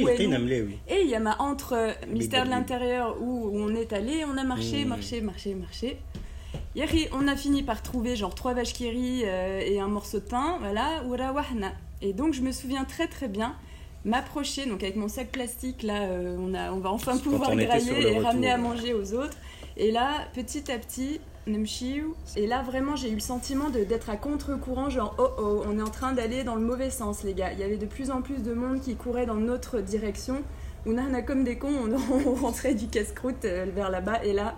Et 0.87 1.01
il 1.01 1.09
y 1.09 1.15
a 1.15 1.19
ma 1.19 1.41
entre 1.41 1.73
euh, 1.73 1.93
mystère 2.09 2.45
de 2.45 2.49
l'Intérieur 2.49 3.17
où 3.21 3.51
on 3.53 3.73
est 3.75 3.93
allé, 3.93 4.25
on 4.25 4.37
a 4.37 4.43
marché, 4.43 4.85
marché, 4.85 5.21
marché, 5.21 5.55
marché. 5.55 5.97
on 7.13 7.27
a 7.27 7.35
fini 7.35 7.63
par 7.63 7.81
trouver 7.81 8.15
genre 8.15 8.35
trois 8.35 8.53
vaches 8.53 8.73
qui 8.73 8.87
euh, 9.25 9.61
et 9.65 9.79
un 9.79 9.87
morceau 9.87 10.19
de 10.19 10.25
pain, 10.25 10.57
voilà, 10.59 11.03
wahna. 11.31 11.71
Et 12.01 12.13
donc 12.13 12.33
je 12.33 12.41
me 12.41 12.51
souviens 12.51 12.83
très 12.85 13.07
très 13.07 13.27
bien 13.27 13.55
m'approcher, 14.05 14.65
donc 14.65 14.83
avec 14.83 14.95
mon 14.95 15.07
sac 15.07 15.31
plastique, 15.31 15.83
là 15.83 16.03
euh, 16.03 16.37
on, 16.39 16.53
a, 16.53 16.71
on 16.71 16.79
va 16.79 16.91
enfin 16.91 17.17
pouvoir 17.17 17.55
grailler 17.55 18.13
et 18.13 18.19
ramener 18.19 18.49
à 18.49 18.57
manger 18.57 18.93
aux 18.93 19.13
autres. 19.13 19.37
Et 19.75 19.91
là, 19.91 20.27
petit 20.33 20.71
à 20.71 20.77
petit, 20.77 21.19
et 22.35 22.47
là 22.47 22.61
vraiment 22.61 22.95
j'ai 22.95 23.09
eu 23.09 23.15
le 23.15 23.19
sentiment 23.19 23.69
d'être 23.69 24.09
à 24.09 24.17
contre-courant, 24.17 24.89
genre 24.89 25.15
oh 25.17 25.29
oh, 25.37 25.63
on 25.65 25.79
est 25.79 25.81
en 25.81 25.89
train 25.89 26.13
d'aller 26.13 26.43
dans 26.43 26.55
le 26.55 26.61
mauvais 26.61 26.89
sens 26.89 27.23
les 27.23 27.33
gars. 27.33 27.53
Il 27.53 27.59
y 27.59 27.63
avait 27.63 27.77
de 27.77 27.85
plus 27.85 28.11
en 28.11 28.21
plus 28.21 28.43
de 28.43 28.53
monde 28.53 28.81
qui 28.81 28.95
courait 28.95 29.25
dans 29.25 29.35
notre 29.35 29.79
direction. 29.79 30.43
On 30.85 30.97
a 30.97 31.21
comme 31.21 31.43
des 31.43 31.57
cons, 31.57 31.89
on, 32.11 32.35
rentrait 32.35 32.73
du 32.73 32.87
casse-croûte 32.87 33.45
euh, 33.45 33.65
vers 33.73 33.89
là-bas 33.89 34.23
et 34.23 34.33
là, 34.33 34.55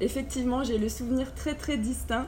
effectivement, 0.00 0.62
j'ai 0.64 0.78
le 0.78 0.88
souvenir 0.88 1.34
très 1.34 1.54
très 1.54 1.76
distinct 1.76 2.26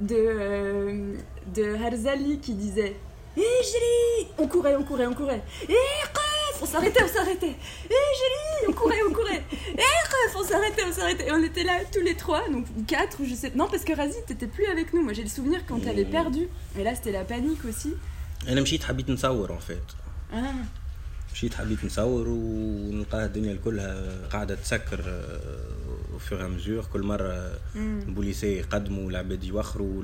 de, 0.00 0.16
euh, 0.16 1.14
de 1.54 1.74
Harzali 1.74 2.38
qui 2.38 2.54
disait 2.54 2.96
Hé 3.36 3.42
Gélie 3.42 4.28
On 4.38 4.46
courait, 4.46 4.76
on 4.76 4.82
courait, 4.82 5.06
on 5.06 5.14
courait. 5.14 5.42
Ref 5.68 6.19
On 6.61 6.65
s'arrêtait, 6.65 7.03
on 7.03 7.13
s'arrêtait. 7.17 7.55
Hé 7.93 7.99
Gélie 8.19 8.65
On 8.69 8.73
courait, 8.79 9.03
on 9.09 9.13
courait. 9.13 9.43
Hé 9.83 9.89
Ref 10.13 10.33
On 10.41 10.43
s'arrêtait, 10.43 10.83
on 10.89 10.93
s'arrêtait. 10.93 11.27
Et 11.27 11.31
on 11.31 11.43
était 11.43 11.63
là 11.63 11.75
tous 11.93 12.01
les 12.09 12.15
trois, 12.15 12.43
donc 12.49 12.65
quatre, 12.87 13.15
ou 13.21 13.25
je 13.25 13.35
sais. 13.35 13.51
Non, 13.55 13.67
parce 13.71 13.83
que 13.83 13.93
Razi, 13.95 14.17
t'étais 14.27 14.47
plus 14.47 14.65
avec 14.75 14.93
nous. 14.93 15.03
Moi, 15.03 15.13
j'ai 15.13 15.23
le 15.23 15.29
souvenir 15.37 15.59
quand 15.67 15.79
t'avais 15.85 16.05
perdu. 16.05 16.43
Et 16.79 16.83
là, 16.83 16.95
c'était 16.95 17.11
la 17.11 17.25
panique 17.25 17.63
aussi. 17.69 17.93
انا 18.47 18.61
مشيت 18.61 18.83
حبيت 18.83 19.09
نصور 19.09 19.53
ان 19.53 19.59
فيت 19.59 19.91
Ah. 20.33 20.35
مشيت 21.33 21.53
حبيت 21.53 21.85
نصور 21.85 22.27
ونلقاها 22.27 23.25
الدنيا 23.25 23.55
كلها 23.65 24.27
قاعده 24.31 24.55
تسكر 24.55 24.99
آه، 25.07 26.17
فيغ 26.29 26.47
مزور 26.47 26.85
كل 26.93 27.01
مره 27.03 27.51
البوليسيه 27.75 28.57
يقدموا 28.59 29.09
العباد 29.09 29.43
يوخروا 29.43 30.03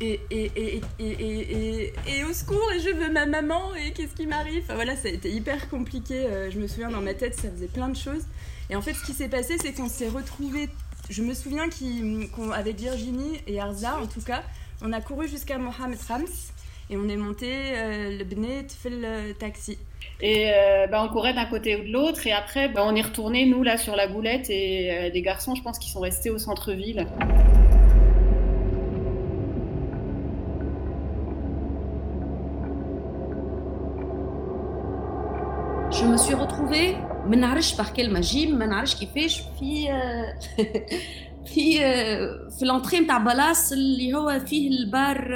et, 0.00 0.18
et, 0.30 0.80
et, 0.98 1.92
et, 2.06 2.24
au 2.24 2.32
secours, 2.32 2.72
et 2.74 2.80
je 2.80 2.88
veux 2.88 3.12
ma 3.12 3.26
maman, 3.26 3.74
et 3.74 3.92
qu'est-ce 3.92 4.14
qui 4.14 4.26
m'arrive? 4.26 4.64
Voilà, 4.74 4.96
ça 4.96 5.08
a 5.08 5.10
été 5.10 5.30
hyper 5.30 5.68
compliqué. 5.68 6.14
Euh, 6.14 6.50
je 6.50 6.58
me 6.58 6.66
souviens, 6.66 6.90
dans 6.90 7.02
ma 7.02 7.12
tête, 7.12 7.34
ça 7.34 7.50
faisait 7.50 7.66
plein 7.66 7.88
de 7.88 7.96
choses. 7.96 8.24
Et 8.70 8.76
en 8.76 8.80
fait, 8.80 8.94
ce 8.94 9.04
qui 9.04 9.12
s'est 9.12 9.28
passé, 9.28 9.56
c'est 9.60 9.72
qu'on 9.72 9.88
s'est 9.88 10.08
retrouvés. 10.08 10.70
Je 11.10 11.22
me 11.22 11.34
souviens 11.34 11.68
qu'avec 11.68 12.80
Virginie 12.80 13.40
et 13.46 13.60
Arza, 13.60 13.98
en 14.00 14.06
tout 14.06 14.22
cas, 14.22 14.42
on 14.80 14.92
a 14.92 15.00
couru 15.02 15.28
jusqu'à 15.28 15.58
Mohamed 15.58 15.98
Rams 16.08 16.24
et 16.88 16.96
on 16.96 17.08
est 17.08 17.16
monté 17.16 17.48
euh, 17.50 18.16
le 18.16 18.24
Bnet 18.24 18.68
fait 18.68 18.90
le 18.90 19.32
taxi. 19.32 19.76
Et 20.22 20.50
euh, 20.54 20.86
bah, 20.86 21.04
on 21.04 21.12
courait 21.12 21.34
d'un 21.34 21.46
côté 21.46 21.76
ou 21.76 21.84
de 21.84 21.92
l'autre, 21.92 22.26
et 22.26 22.32
après, 22.32 22.68
bah, 22.68 22.84
on 22.86 22.94
est 22.94 23.02
retourné, 23.02 23.44
nous, 23.44 23.62
là, 23.62 23.76
sur 23.76 23.96
la 23.96 24.06
goulette, 24.06 24.48
et 24.50 25.10
des 25.12 25.22
garçons, 25.22 25.54
je 25.54 25.62
pense, 25.62 25.78
qui 25.78 25.90
sont 25.90 26.00
restés 26.00 26.30
au 26.30 26.38
centre-ville. 26.38 27.06
Je 36.00 36.06
me 36.06 36.16
suis 36.16 36.34
retrouvée 36.34 36.96
ما 37.26 37.36
نعرفش 37.36 37.74
par 37.80 37.92
quelle 37.92 38.10
magie 38.10 38.46
ما 38.48 38.66
نعرفش 38.66 38.94
كيفاش 38.94 39.42
في 39.58 39.88
في 41.44 41.78
في 42.58 42.64
l'entrée 42.64 43.00
نتاع 43.00 43.18
place 43.18 43.72
اللي 43.72 44.14
هو 44.14 44.40
فيه 44.46 44.70
البار 44.70 45.34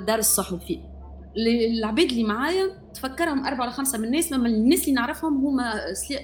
دار 0.00 0.18
الصحفي 0.18 0.80
العباد 1.36 2.10
اللي 2.10 2.24
معايا 2.24 2.64
تفكرهم 2.94 3.46
أربعة 3.46 3.60
ولا 3.64 3.70
خمسة 3.70 3.98
من 3.98 4.04
الناس 4.04 4.32
من 4.32 4.46
الناس 4.46 4.82
اللي 4.82 4.92
نعرفهم 4.92 5.46
هما 5.46 5.72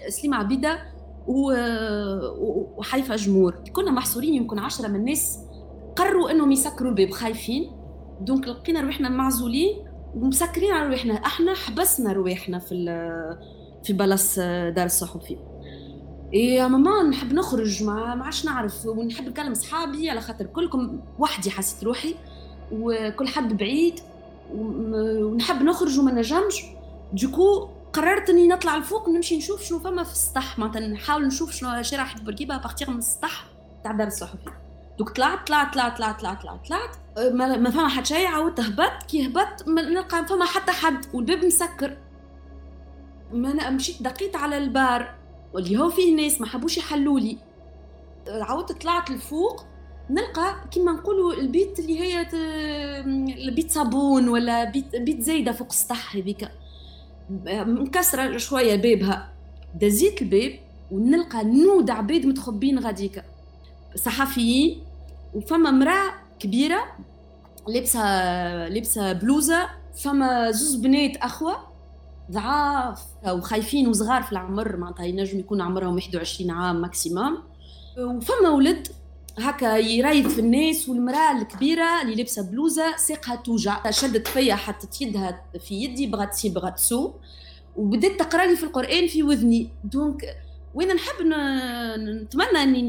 سليمة 0.08 0.37
عبيدة 0.37 0.78
وحيفا 2.76 3.16
جمور 3.16 3.54
كنا 3.72 3.90
محصورين 3.90 4.34
يمكن 4.34 4.58
عشرة 4.58 4.88
من 4.88 4.96
الناس 4.96 5.38
قرروا 5.96 6.30
انهم 6.30 6.52
يسكروا 6.52 6.90
الباب 6.90 7.10
خايفين 7.10 7.70
donc 8.21 8.49
لقينا 8.49 8.80
روحنا 8.80 9.08
معزولين 9.08 9.76
ومسكرين 10.14 10.70
على 10.72 10.87
رواحنا 10.88 11.14
إحنا 11.14 11.54
حبسنا 11.54 12.12
رواحنا 12.12 12.58
في 12.58 12.75
في 13.84 13.92
place 13.92 14.38
دار 14.38 14.87
الصحفي 14.87 15.37
يا 16.32 16.68
ماما 16.68 17.02
نحب 17.02 17.32
نخرج 17.32 17.82
ما 17.82 18.25
عادش 18.25 18.44
نعرف 18.44 18.87
ونحب 18.87 19.28
نكلم 19.28 19.54
صحابي 19.54 20.10
على 20.10 20.20
خاطر 20.20 20.46
كلكم 20.46 21.00
وحدي 21.18 21.50
حسيت 21.50 21.84
روحي 21.84 22.14
وكل 22.72 23.28
حد 23.28 23.56
بعيد 23.56 24.00
ونحب 24.54 25.62
نخرج 25.62 25.99
وما 25.99 26.12
نجمش. 26.12 26.64
du 27.12 27.31
coup 27.31 27.69
قررت 27.92 28.30
اني 28.30 28.49
نطلع 28.49 28.76
الفوق 28.76 29.08
نمشي 29.08 29.37
نشوف 29.37 29.64
شنو 29.64 29.78
فما 29.78 30.04
في 30.04 30.12
السطح. 30.12 30.58
معناتها 30.58 30.88
نحاول 30.88 31.26
نشوف 31.26 31.52
شنو 31.52 31.82
شارع 31.82 32.04
حد 32.04 32.25
بورقيبه 32.25 32.56
à 32.57 32.61
partir 32.61 32.90
من 32.90 32.99
السطح 32.99 33.44
تاع 33.84 33.92
دار 33.92 34.06
الصحفي 34.06 34.50
donc 34.99 35.11
طلعت 35.10 35.46
طلعت 35.46 35.75
طلعت 35.75 35.99
طلعت 35.99 36.20
طلعت 36.20 36.42
طلعت 36.42 36.66
طلعت. 36.68 36.96
ما, 37.32 37.56
ما 37.56 37.70
فما 37.70 37.88
حد 37.88 38.06
شيء 38.06 38.26
عاودت 38.26 38.60
هبطت 38.60 39.02
كي 39.08 39.26
هبطت 39.26 39.68
نلقى 39.68 40.26
فما 40.26 40.44
حتى 40.44 40.72
حد 40.72 41.06
والباب 41.14 41.44
مسكر. 41.44 41.96
ما 43.32 43.50
أنا 43.50 43.70
مشيت 43.70 44.02
دقيت 44.02 44.37
على 44.37 44.58
البار 44.58 45.14
واللي 45.54 45.78
هو 45.78 45.90
فيه 45.90 46.16
ناس 46.16 46.40
ما 46.40 46.46
حبوش 46.46 46.78
يحلوا 46.78 47.20
لي. 47.20 47.37
عاودت 48.28 48.72
طلعت 48.82 49.10
لفوق 49.10 49.64
نلقى 50.10 50.54
كيما 50.70 50.92
نقولوا 50.92 51.32
البيت 51.32 51.78
اللي 51.78 52.00
هي 52.00 52.26
البيت 53.49 53.70
صابون 53.70 54.28
ولا 54.28 54.64
بيت 54.64 54.96
بيت 54.96 55.20
زايدة 55.20 55.52
فوق 55.52 55.66
السطح 55.70 56.16
هذيك. 56.16 56.49
مكسرة 57.46 58.37
شوية 58.37 58.76
بابها. 58.76 59.32
دزيت 59.75 60.22
الباب 60.22 60.52
ونلقى 60.90 61.44
نود 61.44 61.90
عباد 61.90 62.26
متخبين 62.26 62.78
غاديك. 62.78 63.25
صحفيين 63.96 64.82
وفما 65.34 65.70
مراه 65.70 66.12
كبيرة 66.38 66.84
لابسه 67.68 68.00
لابسة 68.68 69.12
بلوزة 69.12 69.68
فما 69.96 70.50
زوز 70.50 70.75
بنات 70.75 71.16
أخوة. 71.16 71.70
ضعاف 72.30 73.02
وخايفين 73.28 73.88
وصغار 73.88 74.22
في 74.22 74.32
العمر 74.32 74.76
معناتها 74.76 75.04
ينجم 75.04 75.38
يكون 75.38 75.60
عمرهم 75.60 75.94
21 75.94 76.50
عام 76.50 76.80
ماكسيموم 76.80 77.42
وفما 77.99 78.50
ولد 78.50 78.88
هكا 79.38 79.76
يريض 79.76 80.28
في 80.28 80.40
الناس 80.40 80.88
والمرأة 80.88 81.38
الكبيرة 81.38 82.02
اللي 82.02 82.14
لابسة 82.14 82.50
بلوزة 82.50 82.96
ساقها 82.96 83.37
توجع. 83.37 83.90
شدت 83.90 84.28
فيا 84.28 84.54
حطت 84.54 85.00
يدها 85.00 85.42
في 85.58 85.75
يدي 85.75 86.06
بغات 86.06 86.32
تسي 86.32 86.49
بغات 86.49 86.76
تسو 86.76 87.12
وبدات 87.76 88.20
تقرا 88.20 88.46
لي 88.46 88.56
في 88.56 88.62
القرآن 88.62 89.06
في 89.06 89.22
وذني. 89.22 89.70
دونك 89.84 90.37
وين 90.75 90.88
نحب 90.88 91.22
نتمنى 91.99 92.62
أني 92.62 92.82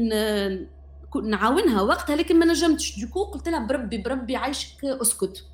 نعاونها 1.24 1.82
وقتها 1.82 2.16
لكن 2.16 2.38
ما 2.38 2.46
نجمتش. 2.46 3.00
du 3.00 3.08
coup 3.08 3.24
قلت 3.24 3.48
لها 3.48 3.66
بربي 3.66 3.98
بربي 3.98 4.36
عايشك 4.36 4.84
أسكت. 4.84 5.44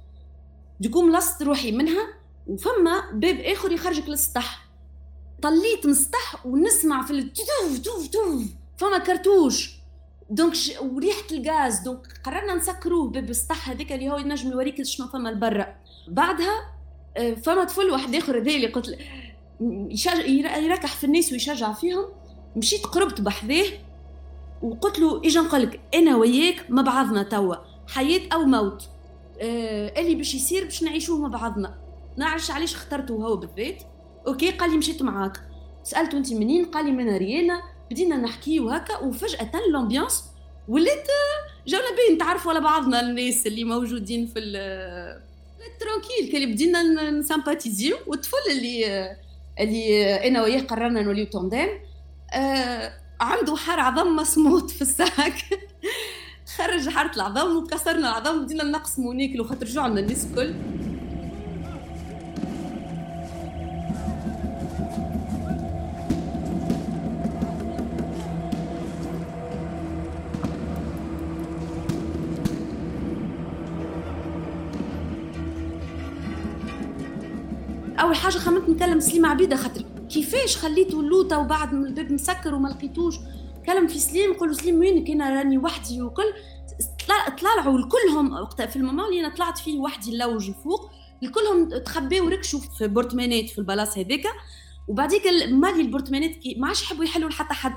du 0.81 0.88
coup 0.88 1.03
ملصت 1.03 1.43
روحي 1.43 1.73
منها. 1.73 2.18
وفما 2.49 3.11
باب 3.13 3.41
آخر 3.41 3.73
يخرجك 3.73 4.09
للسطح. 4.09 4.69
طليت 5.43 5.87
من 5.87 5.93
السطح 5.93 6.47
ونسمع 6.47 7.07
في 7.07 7.11
التوف 7.11 7.79
توف 7.85 8.07
توف 8.09 8.43
فما 8.77 8.99
كرتوش. 8.99 9.79
donc 10.31 10.55
ش... 10.55 10.73
وريحة 10.81 11.23
الغاز. 11.31 11.79
donc 11.79 12.21
قررنا 12.25 12.55
نسكروه 12.55 13.09
باب 13.09 13.31
السطح 13.31 13.71
هذاك 13.71 13.93
اللي 13.93 14.11
هو 14.11 14.19
ينجم 14.19 14.51
يوريك 14.51 14.83
شنو 14.83 15.09
فما 15.09 15.29
لبرا. 15.29 15.77
بعدها 16.09 16.75
آه، 17.17 17.35
فما 17.35 17.65
طفل 17.65 17.91
واحد 17.91 18.15
آخر 18.15 18.39
هذا 18.39 18.51
اللي 18.51 18.67
قلت 18.67 18.99
يشجع 19.91 20.27
يركح 20.57 20.97
في 20.97 21.05
الناس 21.05 21.33
ويشجع 21.33 21.73
فيهم. 21.73 22.05
مشيت 22.57 22.87
قربت 22.87 23.21
بحذاه 23.21 23.67
وقلت 24.63 24.99
له 24.99 25.19
اجا 25.25 25.41
نقول 25.41 25.63
لك؟ 25.63 25.81
أنا 25.95 26.17
وياك 26.17 26.71
مع 26.71 26.83
بعضنا 26.83 27.23
توا. 27.23 27.57
حياة 27.89 28.21
أو 28.33 28.45
موت. 28.45 28.89
آه 29.41 30.01
اللي 30.01 30.15
باش 30.15 30.35
يصير 30.35 30.65
باش 30.65 30.83
نعيشوه 30.83 31.19
مع 31.19 31.29
بعضنا. 31.29 31.88
نعرفش 32.19 32.51
علاش 32.51 32.75
اخترته 32.75 33.15
هو 33.15 33.37
بالذات. 33.37 33.83
أوكي 34.27 34.51
قال 34.51 34.71
لي 34.71 34.77
مشيت 34.77 35.03
معاك. 35.03 35.41
سالته 35.83 36.19
انت 36.19 36.33
منين؟ 36.33 36.65
قال 36.65 36.85
لي 36.85 36.93
من 36.93 37.17
ريانا. 37.17 37.63
بدينا 37.91 38.17
نحكي 38.17 38.61
وهكا 38.61 38.99
وفجأة 38.99 39.51
ال 39.69 39.75
ambiance 39.75 40.25
ولات 40.69 41.09
جونا 41.67 41.85
بين 41.97 42.19
تعرفوا 42.19 42.53
على 42.53 42.61
بعضنا 42.61 43.01
الناس 43.01 43.47
اللي 43.47 43.65
موجودين 43.65 44.27
في 44.27 44.41
tranquille 45.81 46.33
كان 46.33 46.53
بدينا 46.53 47.11
نسامباتيزيو 47.11 47.97
والطفل 48.07 48.37
اللي 48.51 49.17
اللي 49.61 50.15
أنا 50.29 50.43
وياه 50.43 50.61
قررنا 50.61 51.03
نوليو 51.03 51.27
tandem 51.27 51.69
آه 52.35 52.93
عنده 53.21 53.57
حارة 53.57 53.81
عظم 53.81 54.17
مصموت 54.17 54.71
في 54.71 54.83
ال 54.83 54.93
sac. 54.93 55.35
خرج 56.57 56.89
حارة 56.89 57.17
العظم 57.17 57.57
وكسرنا 57.57 58.09
العظم 58.09 58.45
بدينا 58.45 58.65
نقسموا 58.65 59.11
وناكلوا 59.11 59.47
خاطر 59.47 59.67
جوعنا 59.67 60.01
الناس 60.01 60.27
الكل. 60.27 60.55
أول 78.01 78.17
حاجة 78.17 78.39
خممت 78.39 78.69
نكلم 78.69 79.01
سليم 79.01 79.27
عبيدة 79.27 79.57
خاطر 79.57 79.83
كيفاش 80.11 80.57
خليته 80.57 81.01
اللوطه 81.01 81.39
وبعد 81.39 81.75
من 81.75 81.87
الباب 81.87 82.13
مسكر 82.13 82.55
وما 82.55 82.69
لقيتوش؟ 82.69 83.15
كلم 83.67 83.87
في 83.87 83.99
سليم 83.99 84.31
نقول 84.31 84.49
له 84.49 84.55
سليم 84.55 84.79
وينك 84.79 85.11
أنا 85.11 85.31
راني 85.31 85.59
وحدي 85.59 86.03
وكل. 86.03 86.33
طلعوا 87.41 87.79
الكلهم 87.79 88.33
وقتها 88.33 88.67
في 88.67 88.77
ال 88.77 88.81
moment 88.81 89.05
اللي 89.05 89.21
أنا 89.21 89.35
طلعت 89.35 89.59
فيه 89.59 89.79
وحدي 89.79 90.11
نلوج 90.17 90.49
الفوق. 90.49 90.91
الكلهم 91.23 91.69
تخباو 91.79 92.27
وركشوا 92.27 92.61
في 92.61 92.89
بورتمانات 92.89 93.51
في 93.51 93.59
البلاصة 93.59 94.01
هذيك. 94.01 94.27
وبعديك 94.89 95.23
مالي 95.49 95.81
البورتمانات 95.81 96.35
ما 96.57 96.67
عادش 96.67 96.83
يحبوا 96.83 97.05
يحلوا 97.05 97.29
لحتى 97.29 97.55
حد. 97.55 97.75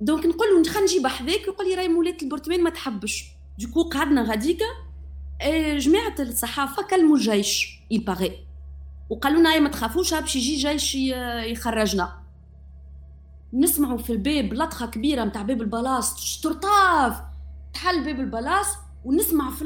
donc 0.00 0.26
نقول 0.26 0.48
له 0.48 0.62
خلينا 0.64 0.80
نجيب 0.80 1.06
حذاك 1.06 1.40
يقول 1.40 1.68
لي 1.68 1.74
راهي 1.74 1.88
مولات 1.88 2.22
ال 2.22 2.25
appartement 2.25 2.62
ما 2.62 2.70
تحبش. 2.70 3.24
donc 3.58 3.82
قعدنا 3.82 4.22
غاديك 4.22 4.62
آه، 5.42 5.78
جماعة 5.78 6.14
الصحافة 6.18 6.82
كلموا 6.82 7.16
الجيش 7.16 7.78
يباغي 7.90 8.51
وقالوا 9.10 9.40
لنا 9.40 9.58
ما 9.58 9.68
تخافوش 9.68 10.14
باش 10.14 10.36
يجي 10.36 10.56
جيش 10.56 10.94
يخرجنا. 11.52 12.22
نسمعوا 13.54 13.98
في 13.98 14.12
الباب 14.12 14.54
لطخة 14.54 14.86
كبيرة 14.86 15.24
نتاع 15.24 15.42
باب 15.42 15.60
البلاص 15.62 16.20
شطرطاف 16.24 17.20
تحل 17.74 18.04
باب 18.04 18.20
البلاص 18.20 18.66
ونسمع 19.04 19.50
في 19.50 19.64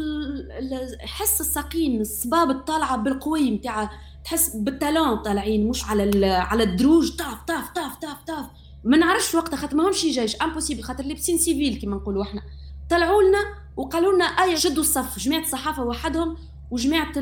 حس 1.01 1.41
الساقين 1.41 2.01
الصباط 2.01 2.51
الطالعة 2.51 2.97
بالقوي 2.97 3.51
نتاع 3.51 3.91
تحس 4.25 4.57
بال 4.57 4.74
talon 4.74 5.17
طالعين 5.17 5.69
مش 5.69 5.85
على 5.85 6.27
على 6.27 6.63
الدروج 6.63 7.17
طاف 7.17 7.43
طاف 7.43 7.71
طاف 7.71 7.97
طاف 7.97 8.23
طاف. 8.27 8.47
ما 8.85 8.97
نعرفش 8.97 9.35
وقتها 9.35 9.57
خاطر 9.57 9.77
ما 9.77 9.89
همش 9.89 10.03
جيش 10.03 10.37
impossible 10.43 10.83
خاطر 10.83 11.05
لابسين 11.05 11.39
civil 11.39 11.75
كيما 11.75 11.97
نقولوا 11.97 12.23
إحنا. 12.23 12.43
طلعوا 12.91 13.23
لنا 13.23 13.39
وقالوا 13.77 14.13
لنا 14.13 14.25
ايا 14.25 14.57
شدوا 14.57 14.83
الصف 14.83 15.19
جماعة 15.19 15.41
الصحافة 15.41 15.83
وحدهم 15.85 16.37
وجماعه 16.71 17.13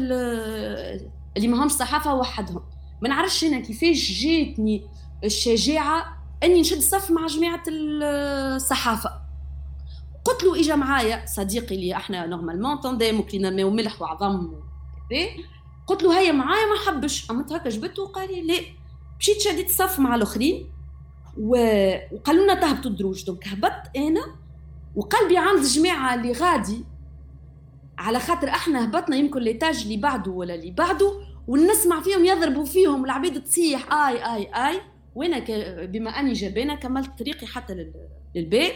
اللي 1.37 1.49
ما 1.49 1.65
همش 1.65 1.73
صحافة 1.73 2.15
وحدهم. 2.15 2.63
ما 3.03 3.09
نعرفش 3.09 3.45
أنا 3.45 3.61
كيفاش 3.61 4.23
جاتني 4.23 4.87
الشجاعة 5.25 6.17
إني 6.43 6.61
نشد 6.61 6.79
صف 6.79 7.11
مع 7.11 7.27
جماعة 7.27 7.63
الصحافة. 7.69 9.11
قلت 10.25 10.43
له 10.43 10.61
إجا 10.61 10.77
معايا 10.77 11.27
صديقي 11.27 11.75
اللي 11.75 11.97
إحنا 11.97 12.27
normalement 12.27 12.77
tandem 12.77 13.21
وكلينا 13.21 13.51
ماء 13.51 13.65
وملح 13.65 14.03
وعظم 14.03 14.53
قلت 15.87 16.03
له 16.03 16.19
هيا 16.21 16.33
معايا 16.33 16.67
ما 16.67 16.75
حبش 16.87 17.31
عملت 17.31 17.53
هكا 17.53 17.71
جبته 17.71 18.03
وقال 18.03 18.33
لي 18.35 18.43
لا. 18.43 18.61
مشيت 19.21 19.41
شديت 19.41 19.67
الصف 19.69 19.99
مع 19.99 20.15
الآخرين 20.15 20.71
وقالوا 21.39 22.45
لنا 22.45 22.55
تهبطوا 22.55 22.91
الدروج. 22.91 23.25
donc 23.25 23.49
هبطت 23.49 23.97
أنا 23.97 24.25
وقلبي 24.97 25.37
عند 25.39 25.59
الجماعه 25.59 26.15
اللي 26.15 26.33
غادي 26.33 26.85
على 27.99 28.21
خاطر 28.21 28.49
إحنا 28.49 28.85
هبطنا 28.85 29.17
يمكن 29.17 29.41
l'étage 29.41 29.83
اللي 29.83 29.97
بعده 29.97 30.31
ولا 30.31 30.55
اللي 30.55 30.71
بعده 30.71 31.13
ونسمع 31.49 32.01
فيهم 32.01 32.25
يضربوا 32.25 32.65
فيهم 32.65 33.05
العبيد 33.05 33.43
تصيح 33.43 33.93
آي 33.93 34.35
آي 34.35 34.69
آي. 34.69 34.81
وأنا 35.15 35.39
بما 35.87 36.11
أني 36.11 36.33
جبانه 36.33 36.75
كملت 36.75 37.19
طريقي 37.19 37.47
حتى 37.47 37.91
للباب 38.35 38.73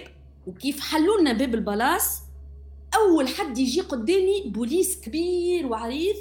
وكيف 0.47 0.81
حلوا 0.81 1.21
لنا 1.21 1.33
باب 1.33 1.55
البلاص؟ 1.55 2.23
أول 2.95 3.29
حد 3.29 3.59
يجي 3.59 3.81
قدامي 3.81 4.43
بوليس 4.47 5.01
كبير 5.01 5.67
وعريض 5.67 6.17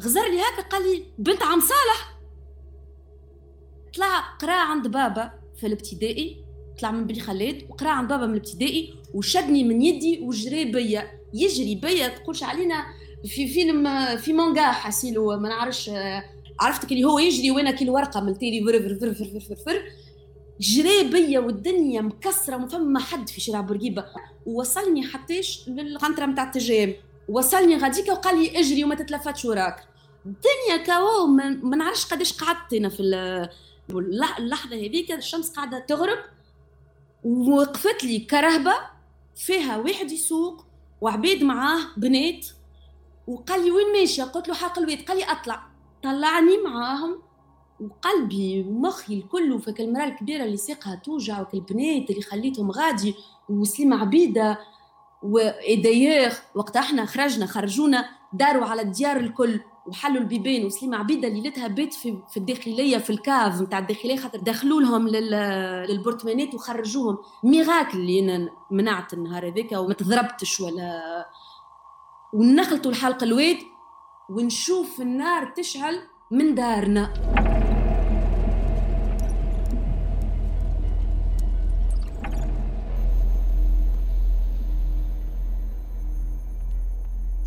غزر 0.00 0.22
لي 0.28 0.40
هكا 0.40 0.68
قال 0.68 0.82
لي 0.82 1.02
بنت 1.18 1.42
عم 1.42 1.60
صالح. 1.60 2.16
طلع 3.96 4.20
قرأ 4.20 4.52
عند 4.52 4.88
بابا 4.88 5.30
في 5.60 5.66
الابتدائي 5.66 6.44
طلع 6.80 6.90
من 6.90 7.06
بني 7.06 7.20
خلاد 7.20 7.66
وقرأ 7.70 7.88
عند 7.88 8.08
بابا 8.08 8.26
من 8.26 8.32
الابتدائي 8.34 8.94
وشدني 9.14 9.64
من 9.64 9.82
يدي 9.82 10.20
وجري 10.20 10.64
بيا. 10.64 11.10
يجري 11.42 11.74
بيا 11.74 12.08
تقولش 12.08 12.42
علينا 12.42 12.86
في 13.24 13.48
فيلم 13.48 14.16
في 14.16 14.32
مانجا 14.32 14.62
حاسيلو 14.62 15.36
ما 15.36 15.48
نعرفش 15.48 15.90
عرفتك 16.60 16.92
اللي 16.92 17.04
هو 17.04 17.18
يجري 17.18 17.50
وأنا 17.50 17.70
كي 17.70 17.84
الورقه 17.84 18.20
ملتيلي 18.20 18.64
فر 18.64 18.98
فر 18.98 19.14
فر 19.14 19.14
فر 19.14 19.40
فر 19.40 19.56
فر. 19.56 19.82
جري 20.60 21.04
بيا 21.04 21.40
والدنيا 21.40 22.00
مكسرة 22.00 22.56
ما 22.56 22.68
فما 22.68 23.00
حد 23.00 23.28
في 23.28 23.40
شارع 23.40 23.60
بورقيبة. 23.60 24.04
ووصلني 24.46 25.02
حتىش 25.02 25.68
للقنطره 25.68 26.26
نتاع 26.26 26.44
التجام 26.44 26.94
وصلني 27.28 27.76
غاديكا 27.76 28.12
وقال 28.12 28.42
لي 28.42 28.60
اجري 28.60 28.84
وما 28.84 28.94
تتلفتش 28.94 29.44
وراك. 29.44 29.84
الدنيا 30.26 30.84
كاو 30.86 31.26
ما 31.62 31.76
نعرفش 31.76 32.06
قداش 32.06 32.32
قعدت 32.32 32.72
أنا 32.72 32.88
في 32.88 33.00
اللحظة 33.90 34.76
هذيك 34.76 35.12
الشمس 35.12 35.50
قاعدة 35.50 35.78
تغرب. 35.78 36.18
ووقفت 37.24 38.04
لي 38.04 38.18
كرهبة 38.18 38.74
فيها 39.36 39.76
واحد 39.76 40.10
يسوق 40.10 40.65
وعبيد 41.06 41.44
معاه 41.44 41.78
بنات 41.96 42.46
وقال 43.26 43.64
لي 43.64 43.70
وين 43.70 43.92
ماشيه 43.92 44.24
قلت 44.24 44.48
له 44.48 44.54
حق 44.54 44.78
البيت 44.78 45.08
قال 45.08 45.16
لي 45.18 45.24
أطلع. 45.24 45.66
طلعني 46.02 46.56
معاهم 46.64 47.22
وقلبي 47.80 48.64
ومخي 48.68 49.14
الكل 49.14 49.52
وفك 49.52 49.80
المرأة 49.80 50.04
الكبيرة 50.04 50.44
اللي 50.44 50.56
ساقها 50.56 50.94
توجع 50.94 51.40
وك 51.40 51.54
البنات 51.54 52.10
اللي 52.10 52.22
خليتهم 52.22 52.70
غادي 52.70 53.14
وسليمه 53.48 54.00
عبيدة 54.00 54.58
ودايوغ 55.22 56.34
وقت 56.54 56.76
إحنا 56.76 57.06
خرجنا 57.06 57.46
خرجونا 57.46 58.08
داروا 58.32 58.64
على 58.66 58.82
الديار 58.82 59.16
الكل. 59.16 59.60
وحلوا 59.88 60.20
البيبان 60.20 60.64
وسليمة 60.64 60.96
عبيدة 60.96 61.28
ليلتها 61.28 61.68
بيت 61.68 61.94
في, 61.94 62.18
في 62.28 62.36
الداخلية 62.36 62.98
في 62.98 63.10
الكاف 63.10 63.60
نتاع 63.60 63.78
الداخلية 63.78 64.16
خاطر 64.16 64.38
دخلوا 64.38 64.80
لهم 64.80 65.08
للبرتمانات 65.08 66.54
وخرجوهم. 66.54 67.18
ميراكل 67.44 67.98
اللي 67.98 68.20
أنا 68.20 68.50
منعت 68.70 69.12
النهار 69.14 69.48
هذاك 69.48 69.72
وما 69.72 69.94
تضربتش 69.94 70.60
ولا 70.60 71.26
ونخلطوا 72.32 72.90
الحلق 72.90 73.22
الواد 73.22 73.58
ونشوف 74.30 75.00
النار 75.00 75.46
تشعل 75.56 76.00
من 76.30 76.54
دارنا. 76.54 77.12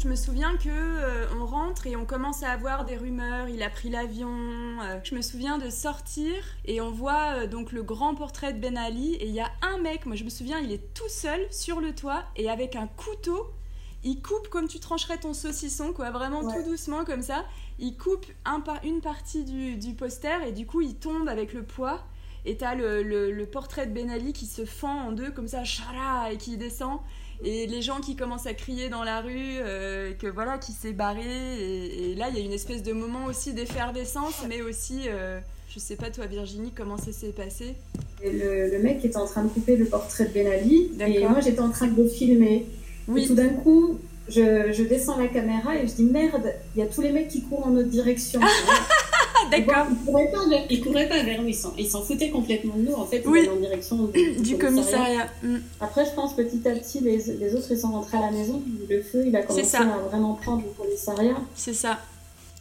Je 0.02 0.08
me 0.08 0.16
souviens 0.16 0.56
que 0.56 0.70
euh, 0.70 1.26
on 1.38 1.46
rentre 1.46 1.86
et 1.86 1.98
on 1.98 2.06
commence 2.06 2.42
à 2.42 2.52
avoir 2.52 2.86
des 2.86 2.96
rumeurs. 2.96 3.50
Il 3.50 3.62
a 3.62 3.70
pris 3.70 3.90
l'avion. 3.90 4.30
Euh. 4.82 4.98
je 5.04 5.14
me 5.14 5.22
souviens 5.22 5.58
de 5.58 5.70
sortir 5.70 6.36
et 6.64 6.80
on 6.80 6.90
voit 6.90 7.34
euh, 7.34 7.48
donc 7.48 7.74
le 7.74 7.84
grand 7.84 8.16
portrait 8.16 8.54
de 8.54 8.60
Ben 8.60 8.78
Ali 8.78 9.16
et 9.16 9.28
il 9.28 9.34
y 9.34 9.42
a 9.42 9.52
un 9.62 9.78
mec. 9.80 10.06
Moi, 10.06 10.16
je 10.16 10.24
me 10.24 10.30
souviens, 10.30 10.58
il 10.60 10.72
est 10.72 10.94
tout 10.94 11.10
seul 11.10 11.46
sur 11.52 11.82
le 11.82 11.94
toit 11.94 12.24
et 12.38 12.50
avec 12.50 12.78
un 12.78 12.88
couteau, 12.88 13.52
il 14.06 14.22
coupe 14.22 14.48
comme 14.48 14.70
tu 14.70 14.80
trancherais 14.80 15.18
ton 15.18 15.34
saucisson, 15.34 15.92
quoi, 15.92 16.12
vraiment 16.12 16.50
tout 16.50 16.64
doucement 16.64 17.04
comme 17.04 17.22
ça. 17.22 17.44
Il 17.78 17.98
coupe 17.98 18.26
un 18.46 18.62
par 18.62 18.82
une 18.86 19.02
partie 19.02 19.44
du, 19.44 19.76
du, 19.76 19.96
poster 19.96 20.48
et 20.48 20.54
du 20.54 20.66
coup, 20.66 20.80
il 20.80 20.96
tombe 20.96 21.28
avec 21.28 21.52
le 21.52 21.64
poids. 21.64 22.00
Et 22.46 22.56
t'as 22.56 22.74
le, 22.74 23.04
le, 23.04 23.34
le 23.34 23.46
portrait 23.46 23.86
de 23.86 23.92
Ben 23.92 24.10
Ali 24.10 24.32
qui 24.32 24.46
se 24.46 24.64
fend 24.64 25.08
en 25.08 25.12
deux 25.12 25.30
comme 25.30 25.50
ça, 25.50 25.64
et 26.32 26.38
qui 26.38 26.56
descend 26.56 27.02
et 27.44 27.68
les 27.68 27.82
gens 27.82 28.02
qui 28.02 28.16
commencent 28.16 28.48
à 28.48 28.54
crier 28.54 28.90
dans 28.90 29.04
la 29.04 29.22
rue, 29.22 29.32
euh, 29.62 30.12
que 30.14 30.28
voilà, 30.28 30.58
qui 30.58 30.74
s'est 30.74 30.92
barré. 30.92 31.24
Et, 31.24 32.12
et, 32.12 32.16
là, 32.16 32.28
il 32.30 32.38
y 32.38 32.42
a 32.42 32.44
une 32.44 32.52
espèce 32.52 32.84
de 32.84 32.92
moment 32.92 33.26
aussi 33.26 33.54
d'effervescence, 33.54 34.44
mais 34.50 34.62
aussi, 34.62 35.04
euh, 35.08 35.40
je 35.70 35.80
sais 35.80 35.96
pas 35.96 36.10
toi 36.10 36.26
Virginie, 36.26 36.72
comment 36.76 36.98
ça 36.98 37.12
s'est 37.14 37.32
passé? 37.32 37.76
Le, 38.24 38.70
le, 38.70 38.80
mec 38.80 39.04
était 39.06 39.18
en 39.18 39.26
train 39.26 39.44
de 39.44 39.50
couper 39.50 39.78
le 39.78 39.86
portrait 39.86 40.26
de 40.26 40.34
Ben 40.34 40.48
Ali, 40.48 40.92
et 41.00 41.28
moi 41.28 41.40
j'étais 41.40 41.62
en 41.62 41.70
train 41.70 41.88
de 41.88 42.02
le 42.02 42.10
filmer. 42.10 42.66
Oui. 43.08 43.24
Et 43.24 43.28
tout 43.28 43.36
d'un 43.36 43.50
coup, 43.50 43.98
je, 44.28 44.74
je, 44.74 44.84
descends 44.84 45.18
la 45.18 45.28
caméra 45.28 45.76
et 45.78 45.88
je 45.88 45.94
dis 45.94 46.04
merde, 46.04 46.54
il 46.76 46.80
y 46.80 46.84
a 46.84 46.88
tous 46.88 47.02
les 47.02 47.12
mecs 47.12 47.30
qui 47.30 47.42
courent 47.44 47.66
en 47.66 47.72
notre 47.72 47.90
direction. 47.90 48.42
D'accord. 49.51 49.87
Ils 49.91 50.05
couraient 50.05 50.31
pas 50.31 50.49
vers, 50.49 50.65
ils 50.71 50.81
couraient 50.81 51.09
pas 51.09 51.23
vers 51.23 51.43
nous, 51.43 51.49
ils 51.79 51.89
s'en 51.89 52.03
foutaient 52.03 52.31
complètement 52.31 52.77
de 52.77 52.83
nous. 52.83 52.95
En 52.95 53.07
fait, 53.07 53.23
ils 53.25 53.29
oui. 53.29 53.41
allaient 53.41 53.49
en 53.49 53.57
direction 53.57 53.97
du, 54.05 54.33
du 54.49 54.59
commissariat. 54.59 54.59
commissariat. 54.59 55.27
Mm. 55.43 55.57
Après, 55.81 56.05
je 56.05 56.11
pense 56.11 56.35
petit 56.35 56.63
à 56.69 56.73
petit, 56.73 57.01
les, 57.01 57.19
les, 57.43 57.55
autres 57.55 57.71
ils 57.71 57.79
sont 57.79 57.93
rentrés 57.93 58.17
à 58.17 58.23
la 58.23 58.31
maison. 58.31 58.63
Le 58.89 59.03
feu, 59.03 59.25
il 59.27 59.37
a 59.37 59.43
commencé 59.43 59.77
à 59.77 59.85
vraiment 59.85 60.35
prendre 60.35 60.63
le 60.63 60.71
commissariat. 60.71 61.37
C'est 61.55 61.75
ça. 61.75 61.99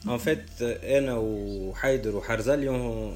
En 0.05 0.19
fait, 0.19 0.61
انا 0.61 1.17
وحيدر 1.17 2.15
وحرزة 2.15 2.53
اليوم 2.53 3.13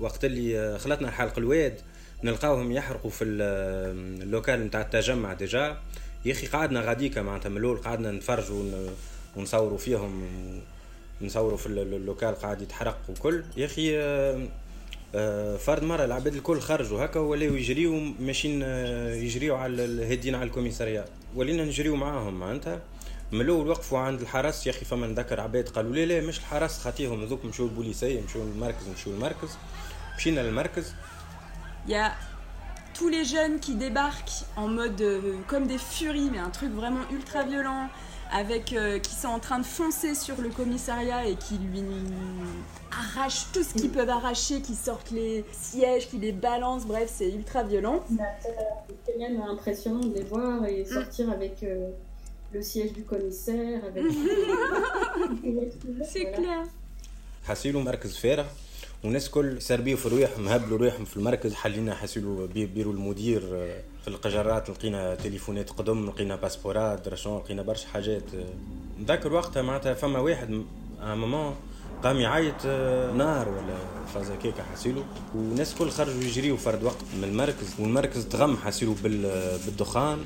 وقت 0.00 0.24
اللي 0.24 0.78
خلطنا 0.78 1.08
الحلق 1.08 1.38
الواد 1.38 1.80
نلقاوهم 2.24 2.72
يحرقوا 2.72 3.10
في 3.10 3.24
اللوكال 3.24 4.66
نتاع 4.66 4.80
التجمع 4.80 5.32
ديجا 5.32 5.76
يا 6.24 6.32
اخي 6.32 6.46
قعدنا 6.46 6.80
غاديكا 6.80 7.22
معناتها 7.22 7.48
من 7.48 7.56
الاول 7.56 7.78
قعدنا 7.78 8.10
نتفرجوا 8.12 8.62
ونصوروا 9.36 9.78
فيهم 9.78 10.22
نصوروا 11.23 11.57
في 11.57 11.67
اللوكال 11.67 12.35
قاعد 12.35 12.61
يتحرق 12.61 12.97
وكل. 13.09 13.43
يا 13.57 13.65
أخي 13.65 13.91
فرد 15.57 15.83
مرة 15.83 16.05
العباد 16.05 16.35
الكل 16.35 16.59
خرجوا 16.59 17.05
هكا 17.05 17.19
ولاو 17.19 17.55
يجريو 17.55 17.99
ماشيين 18.19 18.61
يجريو 19.23 19.55
على 19.55 20.05
هادين 20.05 20.35
على 20.35 20.43
الكوميساريات. 20.43 21.09
ولينا 21.35 21.63
نجريو 21.63 21.95
معاهم 21.95 22.39
معناتها؟ 22.39 22.81
من 23.31 23.41
الأول 23.41 23.67
وقفوا 23.67 23.99
عند 23.99 24.21
الحرس. 24.21 24.67
يا 24.67 24.71
أخي 24.71 24.85
فما 24.85 25.07
نذكر 25.07 25.39
عباد 25.39 25.69
قالوا 25.69 25.95
لا 25.95 26.05
لا 26.05 26.21
مش 26.21 26.39
الحرس؟ 26.39 26.79
خاطيهم 26.79 27.23
هذوك 27.23 27.45
مشوا 27.45 27.65
البوليسية 27.65 28.21
مشوا 28.21 28.43
للمركز 28.45 28.87
مشوا 28.87 29.11
للمركز 29.13 29.57
مشينا 30.17 30.39
للمركز. 30.39 30.93
يا 31.87 32.11
tous 32.93 33.09
les 33.09 33.25
jeunes 33.35 33.57
qui 33.65 33.73
débarquent 33.85 34.39
en 34.63 34.67
mode 34.67 35.01
euh, 35.01 35.21
comme 35.51 35.65
des 35.65 35.81
furies, 35.93 36.29
mais 36.33 36.41
un 36.49 36.53
truc 36.59 36.71
vraiment 36.81 37.05
ultra 37.17 37.41
violent, 37.51 37.83
avec 38.32 38.72
euh, 38.72 38.98
qui 38.98 39.14
sont 39.14 39.28
en 39.28 39.38
train 39.38 39.58
de 39.58 39.64
foncer 39.64 40.14
sur 40.14 40.40
le 40.40 40.48
commissariat 40.48 41.26
et 41.26 41.36
qui 41.36 41.58
lui 41.58 41.82
arrachent 42.90 43.46
tout 43.52 43.62
ce 43.62 43.74
qu'ils 43.74 43.90
peuvent 43.90 44.10
arracher, 44.10 44.60
qui 44.60 44.74
sortent 44.74 45.10
les 45.10 45.44
sièges, 45.52 46.08
qui 46.08 46.18
les 46.18 46.32
balancent, 46.32 46.86
bref, 46.86 47.10
c'est 47.12 47.30
ultra 47.30 47.62
violent. 47.62 48.04
C'est 49.04 49.18
même 49.18 49.40
impressionnant 49.40 50.00
de 50.00 50.14
les 50.14 50.24
voir 50.24 50.64
et 50.66 50.84
sortir 50.84 51.28
mm. 51.28 51.32
avec 51.32 51.62
euh, 51.62 51.90
le 52.52 52.62
siège 52.62 52.92
du 52.92 53.04
commissaire, 53.04 53.80
avec. 53.84 54.04
c'est 56.04 56.32
clair. 56.32 56.64
وناس 59.04 59.30
كل 59.30 59.62
سربيو 59.62 59.96
في 59.96 60.08
رواحهم 60.08 60.48
هبلوا 60.48 60.78
رواحهم 60.78 61.04
في 61.04 61.16
المركز 61.16 61.54
حلينا 61.54 61.94
حسيلو 61.94 62.46
بيرو 62.46 62.90
المدير 62.90 63.42
في 64.01 64.07
القجرات 64.07 64.69
لقينا 64.69 65.15
تليفونات 65.15 65.69
قدم 65.69 66.05
لقينا 66.05 66.35
باسبورات 66.35 67.05
درشون 67.05 67.37
لقينا 67.37 67.61
برشا 67.61 67.87
حاجات. 67.87 68.23
نذكر 68.99 69.33
وقتها 69.33 69.61
معناتها 69.61 69.93
فما 69.93 70.19
واحد 70.19 70.63
ماما 71.01 71.55
قام 72.03 72.17
يعيط 72.17 72.55
آه، 72.65 73.11
نار 73.11 73.49
ولا 73.49 73.77
فازا 74.13 74.35
كيكا 74.35 74.63
حاسيلو. 74.63 75.03
والناس 75.35 75.73
الكل 75.73 75.89
خرجوا 75.89 76.21
يجريوا 76.23 76.57
فرد 76.57 76.83
وقت 76.83 76.95
من 77.17 77.23
المركز 77.23 77.79
والمركز 77.79 78.25
تغم 78.25 78.57
حاسيلو 78.57 78.95
بالدخان. 79.03 80.19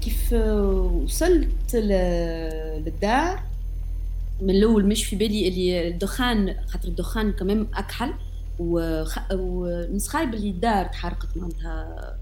كيف 0.00 0.34
آه، 0.34 0.79
وصلت 1.10 1.74
للدار. 1.74 3.42
من 4.42 4.50
الأول 4.50 4.86
مش 4.86 5.04
في 5.04 5.16
بالي 5.16 5.48
اللي 5.48 5.88
الدخان 5.88 6.54
خاطر 6.68 6.88
الدخان 6.88 7.32
كمان 7.32 7.66
أكحل. 7.74 8.14
ونسخايب 9.30 10.34
اللي 10.34 10.50
الدار 10.50 10.86
تحرقت 10.86 11.36
معناتها. 11.36 12.16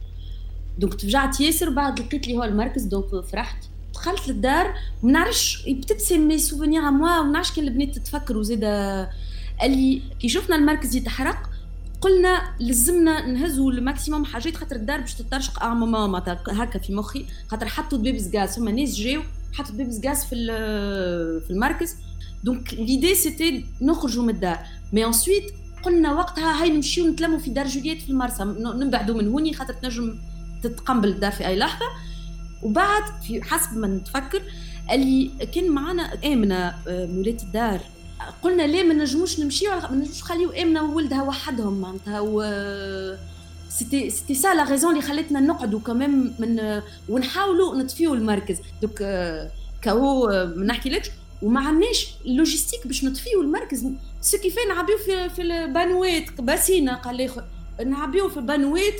donc 0.79 0.95
تفجعت 0.95 1.41
ياسر 1.41 1.71
بعد 1.71 2.01
لقيت 2.01 2.29
لي 2.29 2.37
هو 2.37 2.45
المركز 2.45 2.83
donc 2.85 3.25
فرحت. 3.25 3.65
دخلت 3.95 4.29
للدار 4.29 4.75
ما 5.03 5.13
نعرفش 5.13 5.69
بتبسم 5.69 6.29
mes 6.29 6.39
souvenirs 6.39 6.91
moi 6.91 7.23
ما 7.23 7.33
نعرفش 7.33 7.53
كان 7.53 7.65
البنات 7.69 7.99
تتفكر 7.99 8.37
وزيد 8.37 8.65
قال 9.61 9.71
لي 9.71 10.03
كي 10.21 10.29
شفنا 10.29 10.57
المركز 10.57 10.97
يتحرق 10.97 11.48
قلنا 12.01 12.55
لزمنا 12.61 13.27
نهزوا 13.27 13.73
ال 13.73 13.79
maximum 13.79 14.25
حاجات 14.25 14.57
خاطر 14.57 14.77
الدار 14.77 15.01
باش 15.01 15.15
تترشق 15.15 15.65
ماما 15.65 16.19
هكا 16.49 16.79
في 16.79 16.95
مخي 16.95 17.25
خاطر 17.49 17.67
حطوا 17.67 17.99
بيبس 17.99 18.31
غاز 18.37 18.59
هما 18.59 18.71
ناس 18.71 18.95
جاو 18.95 19.23
حطوا 19.53 19.75
بيبس 19.75 20.01
غاز 20.07 20.25
في 20.25 20.47
في 21.47 21.51
المركز. 21.51 21.97
donc 22.45 22.75
l'idée 22.75 23.15
c'était 23.15 23.65
نخرجوا 23.83 24.23
من 24.23 24.31
الدار. 24.31 24.59
mais 24.93 25.07
ensuite 25.07 25.45
قلنا 25.83 26.13
وقتها 26.13 26.63
هاي 26.63 26.71
نمشيو 26.71 27.07
نتلموا 27.07 27.39
في 27.39 27.51
دار 27.51 27.67
جولييت 27.67 28.03
في 28.03 28.11
المرسى. 28.11 28.45
نبعدوا 28.59 29.17
من 29.23 29.29
هوني 29.29 29.53
خاطر 29.55 29.73
تنجم 29.73 30.19
تتقنبل 30.63 31.09
الدار 31.09 31.33
في 31.33 31.47
أي 31.47 31.57
لحظة. 31.57 31.87
وبعد 32.63 33.03
في 33.23 33.43
حسب 33.43 33.77
ما 33.77 33.87
نتفكر 33.87 34.43
اللي 34.93 35.31
كان 35.55 35.71
معنا 35.71 36.15
آمنة 36.25 36.75
آه، 36.89 37.07
مولات 37.07 37.43
الدار. 37.43 37.81
قلنا 38.43 38.63
ليه 38.63 38.83
ما 38.83 38.95
نجموش 38.95 39.41
نمشيو؟ 39.41 39.71
ما 39.71 39.91
نجموش 39.93 40.21
نخليو 40.21 40.51
امنه 40.51 40.85
وولدها 40.85 41.23
وحدهم 41.23 41.81
معناتها. 41.81 42.21
و 42.21 42.43
c'était 43.69 44.11
c'était 44.11 44.35
ça 44.35 44.55
la 44.55 44.65
raison 44.65 44.91
اللي 44.91 45.03
خلتنا 45.03 45.41
نقعدوا 45.41 45.81
كمان 45.81 46.35
من 46.39 46.81
ونحاولوا 47.09 47.77
نطفيو 47.77 48.15
المركز. 48.15 48.59
donc 48.83 49.03
آه، 49.03 49.51
كهو 49.83 50.29
آه، 50.29 50.45
ما 50.45 50.65
نحكيلكش 50.65 51.11
وما 51.43 51.61
عندناش 51.61 52.15
logistique 52.25 52.87
باش 52.87 53.05
نطفيو 53.05 53.41
المركز. 53.41 53.87
سو 54.21 54.39
كيفاه 54.39 54.63
نعبيو 54.69 54.99
في 54.99 55.29
في 55.29 55.43
البانوات 55.43 56.41
باسينا 56.41 56.95
قال 56.95 57.17
لي 57.17 57.31
نعبيو 57.87 58.29
في 58.29 58.37
البانوات 58.37 58.95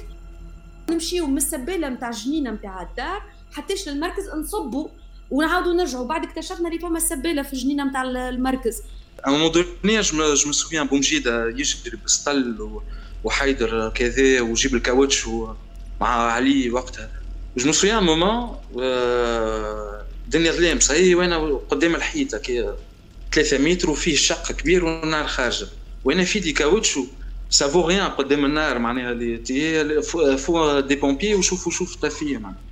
نمشيو 0.91 1.27
من 1.27 1.37
السباله 1.37 1.89
نتاع 1.89 2.09
الجنينه 2.09 2.51
نتاع 2.51 2.83
الدار 2.83 3.23
حتىش 3.53 3.89
للمركز 3.89 4.29
نصبوا 4.29 4.89
ونعاودوا 5.31 5.73
نرجعوا 5.75 6.07
بعد 6.07 6.25
اكتشفنا 6.25 6.69
اللي 6.69 6.79
فما 6.79 6.99
سباله 7.01 7.43
في 7.43 7.53
الجنينه 7.53 7.85
نتاع 7.85 8.03
المركز. 8.03 8.83
À 9.25 9.31
un 9.31 9.33
moment 9.33 9.51
donné, 9.51 10.03
je 10.03 10.15
me, 10.15 10.37
je 10.37 10.47
me 10.47 10.53
souviens, 10.53 10.85
Boumjid 10.87 11.27
يجري 11.27 11.97
بالسطل 12.03 12.81
وحيدر 13.25 13.91
كذا 13.95 14.41
وجيب 14.41 14.75
الكاوتش 14.75 15.29
مع 16.01 16.33
علي 16.33 16.71
وقتها. 16.71 17.11
Me 17.59 17.73
souviens 17.73 17.99
un 17.99 18.05
moment 18.05 18.57
الدنيا 20.27 20.53
ظلام 20.53 20.81
صحيح 20.81 21.17
وأنا 21.17 21.61
قدام 21.69 21.95
الحيطة 21.95 22.39
كي 22.39 22.75
3 23.33 23.59
متر 23.59 23.91
وفيه 23.91 24.17
شق 24.17 24.53
كبير 24.53 24.85
والنار 24.85 25.27
خارجة 25.27 25.67
وأنا 26.05 26.25
في 26.25 26.41
دي 26.41 26.53
كاوتش 26.53 26.99
سافو 27.51 27.87
ريان 27.87 28.09
قدام 28.11 28.45
النار 28.45 28.79
معناها 28.79 29.13
اللي 29.13 30.03
فو 30.39 30.81
دي 30.81 30.97
بومبي 30.97 31.35
وشوفوا 31.35 31.73
شوف 31.73 31.97
طفية 31.97 32.39
معناها. 32.39 32.69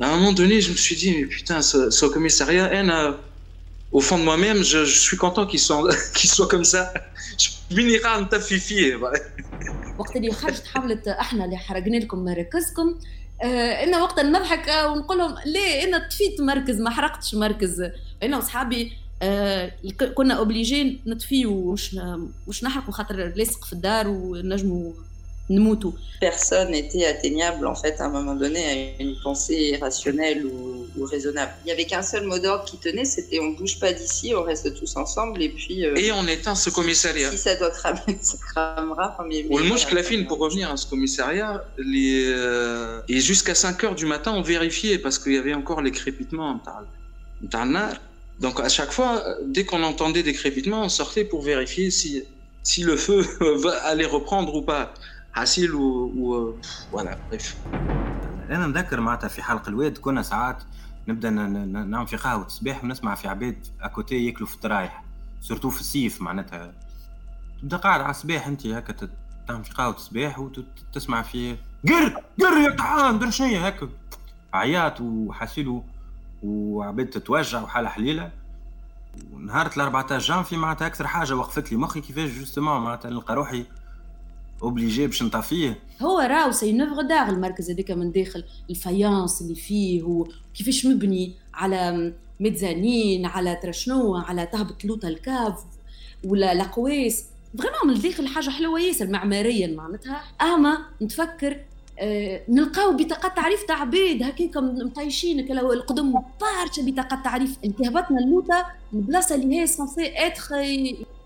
À 0.00 0.06
un 0.06 0.16
moment 0.16 0.32
donné, 0.32 0.60
je 0.60 0.70
me 0.72 0.76
suis 0.76 0.96
dit, 0.96 1.10
mais 1.16 1.26
putain, 1.26 1.62
ce, 1.62 1.90
ce 1.90 2.06
commissariat, 2.06 2.72
أنا 2.72 3.18
au 3.92 4.00
fond 4.00 4.18
de 4.18 4.24
moi-même, 4.24 4.58
je, 4.62 4.84
je 4.84 4.98
suis 5.08 5.16
content 5.16 5.46
qu'ils 5.46 5.60
soient, 5.66 5.94
qu 6.14 6.26
soit 6.26 6.48
comme 6.48 6.64
ça. 6.64 6.84
بنيقع 7.70 8.20
نتفي 8.20 8.58
فيه 8.58 8.96
وقت 9.98 10.16
اللي 10.16 10.32
خرجت 10.32 10.66
حملة 10.66 11.02
أحنا 11.06 11.44
اللي 11.44 11.56
حرقنا 11.56 11.96
لكم 11.96 12.24
مركزكم. 12.24 12.98
آه 13.42 13.84
أنا 13.84 14.02
وقت 14.02 14.20
نضحك 14.20 14.68
ونقول 14.90 15.18
لهم 15.18 15.34
ليه؟ 15.46 15.84
أنا 15.84 16.08
طفيت 16.08 16.40
مركز 16.40 16.80
ما 16.80 16.90
حرقتش 16.90 17.34
مركز. 17.34 17.82
أنا 18.22 18.36
واصحابي 18.36 18.92
آه 19.22 19.72
كنا 20.14 20.34
اوبليجين 20.34 21.02
نطفيو 21.06 21.52
وش 21.52 21.96
وش 22.46 22.64
نحرقوا 22.64 22.92
خاطر 22.92 23.32
لاصق 23.36 23.64
في 23.64 23.72
الدار 23.72 24.08
ونجموا 24.08 24.92
Personne 26.20 26.70
n'était 26.70 27.04
atteignable 27.04 27.66
en 27.66 27.74
fait 27.74 28.00
à 28.00 28.06
un 28.06 28.08
moment 28.08 28.34
donné 28.34 28.64
à 28.98 29.02
une 29.02 29.16
pensée 29.22 29.76
rationnelle 29.80 30.46
ou, 30.46 30.86
ou 30.96 31.04
raisonnable. 31.04 31.52
Il 31.62 31.66
n'y 31.66 31.72
avait 31.72 31.84
qu'un 31.84 32.02
seul 32.02 32.24
mot 32.24 32.38
d'ordre 32.38 32.64
qui 32.64 32.78
tenait, 32.78 33.04
c'était 33.04 33.40
on 33.40 33.50
bouge 33.50 33.80
pas 33.80 33.92
d'ici, 33.92 34.32
on 34.36 34.42
reste 34.42 34.72
tous 34.78 34.96
ensemble 34.96 35.42
et 35.42 35.48
puis. 35.48 35.84
Euh, 35.84 35.96
et 35.96 36.12
on 36.12 36.26
éteint 36.28 36.54
ce 36.54 36.70
commissariat. 36.70 37.30
Si 37.30 37.38
ça 37.38 37.56
doit 37.56 37.70
cramer, 37.70 38.00
ça 38.20 38.36
cramera. 38.54 39.18
Mais, 39.28 39.44
mais, 39.48 39.56
le 39.56 39.94
la 39.94 40.02
fine 40.02 40.26
pour 40.26 40.38
revenir 40.38 40.70
à 40.70 40.76
ce 40.76 40.86
commissariat, 40.86 41.64
les, 41.76 42.26
euh, 42.28 43.00
et 43.08 43.20
jusqu'à 43.20 43.54
5 43.54 43.82
heures 43.84 43.94
du 43.96 44.06
matin, 44.06 44.32
on 44.32 44.42
vérifiait 44.42 44.98
parce 44.98 45.18
qu'il 45.18 45.32
y 45.32 45.38
avait 45.38 45.54
encore 45.54 45.82
les 45.82 45.90
crépitements. 45.90 46.60
Donc 48.40 48.60
à 48.60 48.68
chaque 48.68 48.92
fois, 48.92 49.24
dès 49.44 49.64
qu'on 49.64 49.82
entendait 49.82 50.22
des 50.22 50.32
crépitements, 50.32 50.84
on 50.84 50.88
sortait 50.88 51.24
pour 51.24 51.42
vérifier 51.42 51.90
si, 51.90 52.22
si 52.62 52.82
le 52.82 52.96
feu 52.96 53.24
allait 53.84 54.06
reprendre 54.06 54.54
ou 54.54 54.62
pas. 54.62 54.94
عسيل 55.36 55.74
و... 55.74 56.56
ولا 56.92 57.18
بريف 57.30 57.56
أنا 58.50 58.66
نذكر 58.66 59.00
معناتها 59.00 59.28
في 59.28 59.42
حلق 59.42 59.68
الواد 59.68 59.98
كنا 59.98 60.22
ساعات 60.22 60.62
نبدأ 61.08 61.30
نعمل 61.30 62.06
في 62.06 62.16
قهوة 62.16 62.46
الصباح 62.46 62.84
ونسمع 62.84 63.14
في 63.14 63.28
عباد 63.28 63.66
أكوتي 63.80 64.26
يأكلوا 64.26 64.48
في 64.48 64.54
الترايح 64.54 65.04
surtout 65.40 65.70
في 65.70 65.80
الصيف 65.80 66.20
معناتها. 66.20 66.72
تبدأ 67.62 67.76
قاعد 67.76 68.00
على 68.00 68.10
الصباح 68.10 68.46
أنت 68.46 68.66
هكا 68.66 69.08
تعمل 69.48 69.64
في 69.64 69.72
قهوة 69.72 69.94
الصباح 69.94 70.38
وتسمع 70.38 71.22
في 71.22 71.56
قر 71.88 72.22
قر 72.40 72.56
يا 72.58 72.76
طحان 72.76 73.18
درا 73.18 73.30
شنو 73.30 73.64
هكا. 73.66 73.88
عياط 74.54 75.00
وحاسيلو 75.00 75.84
وعباد 76.42 77.06
تتوجع 77.06 77.62
وحالة 77.62 77.88
حليلة. 77.88 78.30
ونهار 79.32 79.70
14 79.76 80.18
جانفي 80.34 80.56
معناتها 80.56 80.86
أكثر 80.86 81.06
حاجة 81.06 81.36
وقفت 81.36 81.72
لي 81.72 81.78
مخي 81.78 82.00
كيفاش 82.00 82.30
justement 82.30 82.80
معناتها 82.80 83.10
نلقى 83.10 83.34
روحي 83.34 83.66
obligé 84.62 85.06
باش 85.06 85.22
نطفيه 85.22 85.78
هو 86.02 86.18
راهو 86.18 86.50
c'est 86.50 86.72
une 86.72 86.82
œuvre 86.82 87.02
d'art 87.02 87.28
المركز 87.28 87.70
هذاك 87.70 87.90
من 87.90 88.12
داخل. 88.12 88.44
ال 88.70 88.79
faïence 88.79 89.42
اللي 89.42 89.54
فيه 89.54 90.02
وكيفاش 90.02 90.86
مبني 90.86 91.34
على 91.54 92.12
ميزانين 92.40 93.26
على 93.26 93.58
درا 93.62 93.80
شنو 93.80 94.16
على 94.16 94.46
تهبط 94.46 94.84
لوطا 94.84 95.08
ال 95.08 95.19
cave 95.19 95.64
ولا 96.24 96.52
الأقواس. 96.52 97.24
vraiment 97.58 97.78
من 97.86 97.92
الداخل 97.94 98.26
حاجة 98.26 98.50
حلوة 98.50 98.80
ياسر 98.80 99.06
معماريا 99.06 99.66
معناتها. 99.66 100.22
أما 100.42 100.78
نتفكر 101.02 101.56
آه 101.98 102.42
نلقاو 102.48 102.96
بطاقات 102.96 103.36
تعريف 103.36 103.62
تاع 103.62 103.80
عباد 103.80 104.22
هكاك 104.22 104.56
مطيشين 104.56 105.52
القدم 105.52 106.12
برشا 106.12 106.82
بطاقات 106.82 107.24
تعريف. 107.24 107.58
اللي 107.64 107.88
هبطنا 107.88 108.18
اللوطه 108.18 108.66
البلاصه 108.92 109.34
اللي 109.34 109.60
هي 109.60 109.66
censé 109.66 110.26
être 110.26 110.52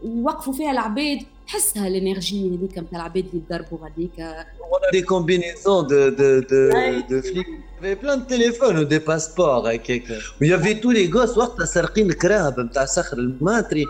يوقفوا 0.04 0.52
فيها 0.52 0.70
العباد. 0.70 1.18
تحسها 1.46 1.86
ال 1.86 1.94
énergie 1.94 2.48
هذيك 2.48 2.78
نتاع 2.78 2.98
العباد 2.98 3.24
اللي 3.26 3.42
يضربوا 3.50 3.78
غاديك 3.82 4.46
des 4.92 5.02
combinaison 5.02 5.86
de 5.86 6.08
de 6.08 6.38
de 6.38 6.70
دو 7.10 7.20
فليك 7.20 7.46
في 7.80 7.94
بلان 7.94 8.26
تليفون 8.26 8.78
ودي 8.78 8.98
باسبور 8.98 9.74
هكاك 9.74 10.02
ويافي 10.40 10.74
تو 10.74 10.90
لي 10.90 11.10
غوس 11.12 11.38
وقتها 11.38 11.66
سارقين 11.66 12.10
الكراهب 12.10 12.60
نتاع 12.60 12.84
صخر 12.84 13.18
الماتري. 13.18 13.86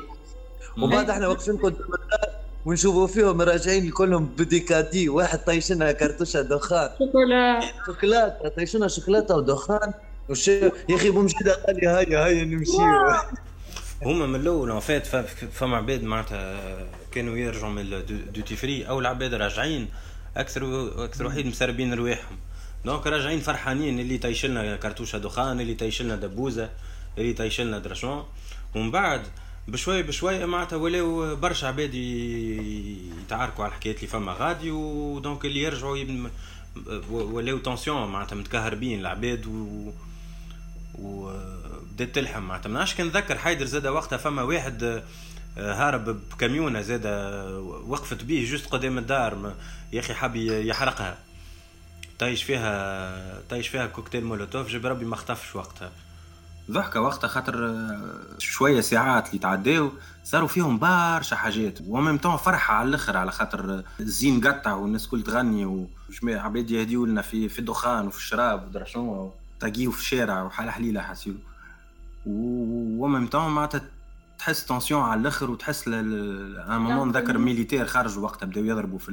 وبعد 0.83 1.11
إحنا 1.11 1.29
واقفين 1.29 1.57
قدام 1.57 1.81
الدار 1.81 2.31
ونشوفوا 2.67 3.07
فيهم 3.07 3.43
راجعين 3.43 3.91
كلهم 3.91 4.25
بديكادي. 4.39 5.09
واحد 5.09 5.39
طيشنا 5.39 5.93
كرتوشة 5.93 6.43
دخان. 6.43 6.91
شوكولا. 6.99 7.61
شوكولاتة. 7.87 8.49
طيشنا 8.49 8.89
شوكولاتة 8.89 9.37
ودخان. 9.37 9.93
وش 10.29 10.49
يا 10.49 10.73
أخي 10.91 11.11
بومشيده 11.11 11.55
قال 11.55 11.77
لي 11.77 11.89
هيا 11.89 12.27
هيا 12.27 12.45
نمشي. 12.45 12.73
هما 14.03 14.27
من 14.27 14.41
الأول 14.41 14.81
فات 14.81 15.07
فما 15.53 15.77
عباد 15.77 16.03
معناتها 16.03 16.61
كانوا 17.13 17.37
يرجعوا 17.37 17.73
من 17.73 17.81
الديوتي 17.81 18.57
فري 18.57 18.89
أو 18.89 19.01
العباد 19.01 19.35
راجعين 19.35 19.89
أكثر 20.37 20.91
أكثر 21.05 21.27
وحيد 21.27 21.47
مسربين 21.47 21.95
رواحهم. 21.95 22.37
donc 22.85 23.07
راجعين 23.07 23.41
فرحانين 23.41 24.01
اللي 24.01 24.19
طيشلنا 24.19 24.77
كرتوشة 24.77 25.19
دخان 25.19 25.61
اللي 25.61 25.75
طيشلنا 25.75 26.17
دبوزة 26.17 26.71
اللي 27.19 27.33
طيشلنا 27.33 27.79
درا 27.79 27.92
شنو. 27.92 28.25
ومن 28.75 28.91
بعد 28.91 29.23
بشوي 29.69 30.03
بشوي 30.03 30.47
معناتها 30.47 30.77
ولاو 30.77 31.37
برشا 31.37 31.67
عباد 31.69 31.95
يتعاركوا 31.95 33.65
على 33.65 33.71
الحكايات 33.71 33.97
اللي 33.97 34.07
فما 34.07 34.33
غادي 34.33 34.71
و 34.71 34.86
donc 34.86 35.45
اللي 35.45 35.63
يرجعوا 35.63 35.99
ولاو 37.11 37.59
tension 37.59 38.09
معناتها 38.09 38.37
متكهربين 38.37 39.01
العباد 39.01 39.47
و 39.47 39.93
وبدأت 40.99 42.15
تلحم. 42.15 42.43
معناتها 42.43 42.71
مناش 42.71 42.95
كنذكر 42.95 43.39
حيدر 43.39 43.65
زاد 43.65 43.87
وقتها 43.87 44.17
فما 44.17 44.43
واحد 44.43 45.03
هارب 45.57 46.21
بكاميونة 46.31 46.81
زاد 46.81 47.07
وقفت 47.87 48.25
به 48.25 48.47
juste 48.51 48.67
قدام 48.67 48.99
الدار. 48.99 49.55
يا 49.93 50.01
أخي 50.01 50.15
حاب 50.15 50.37
يحرقها. 50.37 51.19
طايش 52.19 52.43
فيها 52.43 53.41
طايش 53.51 53.69
فيها 53.69 53.87
كوكتيل 53.87 54.25
مولوتوف. 54.25 54.69
جاب 54.69 54.87
ربي 54.87 55.05
ما 55.05 55.15
اختفش 55.15 55.57
وقتها. 55.57 55.91
ضحكة 56.71 57.01
وقتها 57.01 57.29
خاطر 57.29 57.87
شوية 58.39 58.81
ساعات 58.81 59.29
اللي 59.29 59.39
تعداو 59.39 59.91
صاروا 60.25 60.49
فيهم 60.49 60.79
برشا 60.79 61.37
حاجات. 61.37 61.79
و 61.87 61.93
même 61.93 62.19
temps 62.19 62.37
فرحة 62.37 62.75
على 62.75 62.89
الآخر 62.89 63.17
على 63.17 63.33
خاطر 63.33 63.83
الزين 64.01 64.47
قطع 64.47 64.73
والناس 64.73 65.09
كل 65.09 65.23
تغني 65.23 65.89
وعباد 66.23 66.71
يهديوا 66.71 67.07
لنا 67.07 67.23
في 67.23 67.49
في 67.49 67.59
الدخان 67.59 68.07
وفي 68.07 68.19
الشراب 68.19 68.69
ودرا 68.69 68.85
شنو 68.85 69.33
تلاقيه 69.61 69.91
في 69.91 69.99
الشارع 70.01 70.43
وحال 70.43 70.71
حليلة 70.71 71.01
حاسيلو 71.01 71.39
و 72.27 72.47
même 72.47 73.27
temps 73.27 73.51
معناتها 73.55 73.81
تحس 74.39 74.67
tension 74.67 75.03
على 75.03 75.21
الآخر 75.21 75.51
وتحس 75.51 75.89
à 75.89 76.19
un 76.19 76.81
moment 76.81 77.09
نذكر 77.09 77.39
militaires 77.39 77.87
خرجوا 77.87 78.23
وقتها 78.23 78.47
بداو 78.47 78.65
يضربوا 78.65 78.99
في 78.99 79.09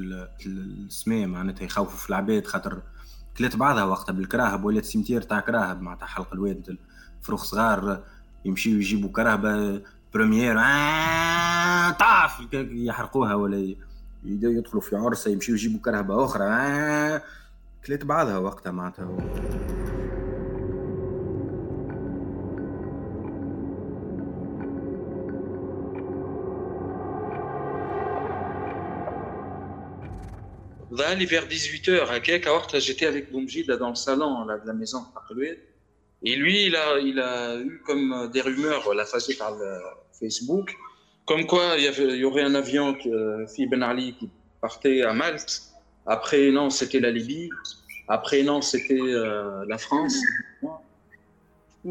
السماء 0.45 1.27
معناتها 1.27 1.65
يخوفوا 1.65 1.97
في 1.97 2.09
العباد 2.09 2.47
خاطر 2.47 2.81
كلات 3.37 3.55
بعضها 3.55 3.83
وقتها 3.83 4.13
بالكراهب 4.13 4.63
ولات 4.65 4.85
cimetière 4.85 5.21
تاع 5.21 5.39
كراهب 5.39 5.81
معناتها 5.81 6.05
حلق 6.05 6.33
الواد 6.33 6.77
فروخ 7.21 7.43
صغار 7.43 8.03
يمشيو 8.45 8.75
يجيبوا 8.77 9.09
كرهبه 9.09 9.81
première 10.13 10.59
آه 10.59 11.89
طاف 11.91 12.47
يحرقوها 12.53 13.35
ولا 13.35 13.75
يدخلوا 14.23 14.81
في 14.81 14.95
عرسة 14.95 15.31
يمشيو 15.31 15.55
يجيبوا 15.55 15.79
كرهبه 15.79 16.25
أخرى 16.25 16.43
آه 16.43 17.21
كلات 17.87 18.05
بعضها 18.05 18.37
وقتها 18.37 18.71
معناتها. 18.71 19.17
Vers 31.25 31.47
18h, 31.47 32.79
j'étais 32.79 33.05
avec 33.05 33.31
Boumjida 33.31 33.77
dans 33.77 33.89
le 33.89 33.95
salon 33.95 34.45
de 34.45 34.67
la 34.67 34.73
maison 34.73 35.03
Et 36.23 36.35
lui, 36.35 36.65
il 36.67 36.75
a, 36.75 36.99
il 36.99 37.19
a 37.19 37.57
eu 37.57 37.81
comme 37.85 38.29
des 38.31 38.41
rumeurs, 38.41 38.93
la 38.93 39.05
phase 39.05 39.33
par 39.35 39.55
le 39.55 39.79
Facebook, 40.19 40.73
comme 41.25 41.45
quoi 41.45 41.75
il 41.77 41.83
y, 41.83 41.87
avait, 41.87 42.09
il 42.09 42.17
y 42.17 42.25
aurait 42.25 42.43
un 42.43 42.55
avion, 42.55 42.93
qui, 42.93 43.09
euh, 43.09 43.45
Ben 43.69 43.81
Ali, 43.81 44.13
qui 44.19 44.29
partait 44.61 45.01
à 45.03 45.13
Malte. 45.13 45.63
Après, 46.05 46.51
non, 46.51 46.69
c'était 46.69 46.99
la 46.99 47.11
Libye. 47.11 47.49
Après, 48.07 48.43
non, 48.43 48.61
c'était 48.61 48.99
euh, 48.99 49.63
la 49.67 49.77
France. 49.77 50.15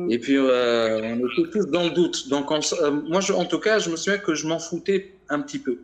Et 0.09 0.19
puis, 0.19 0.37
euh, 0.37 1.01
on 1.03 1.29
était 1.29 1.51
tous 1.51 1.67
dans 1.67 1.85
le 1.85 1.91
doute. 1.91 2.29
Donc, 2.29 2.51
euh, 2.51 2.91
moi, 2.91 3.21
je, 3.21 3.33
en 3.33 3.45
tout 3.45 3.59
cas, 3.59 3.79
je 3.79 3.91
me 3.91 3.97
souviens 3.97 4.19
que 4.19 4.35
je 4.35 4.47
m'en 4.47 4.59
foutais 4.59 5.13
un 5.29 5.41
petit 5.41 5.59
peu. 5.59 5.79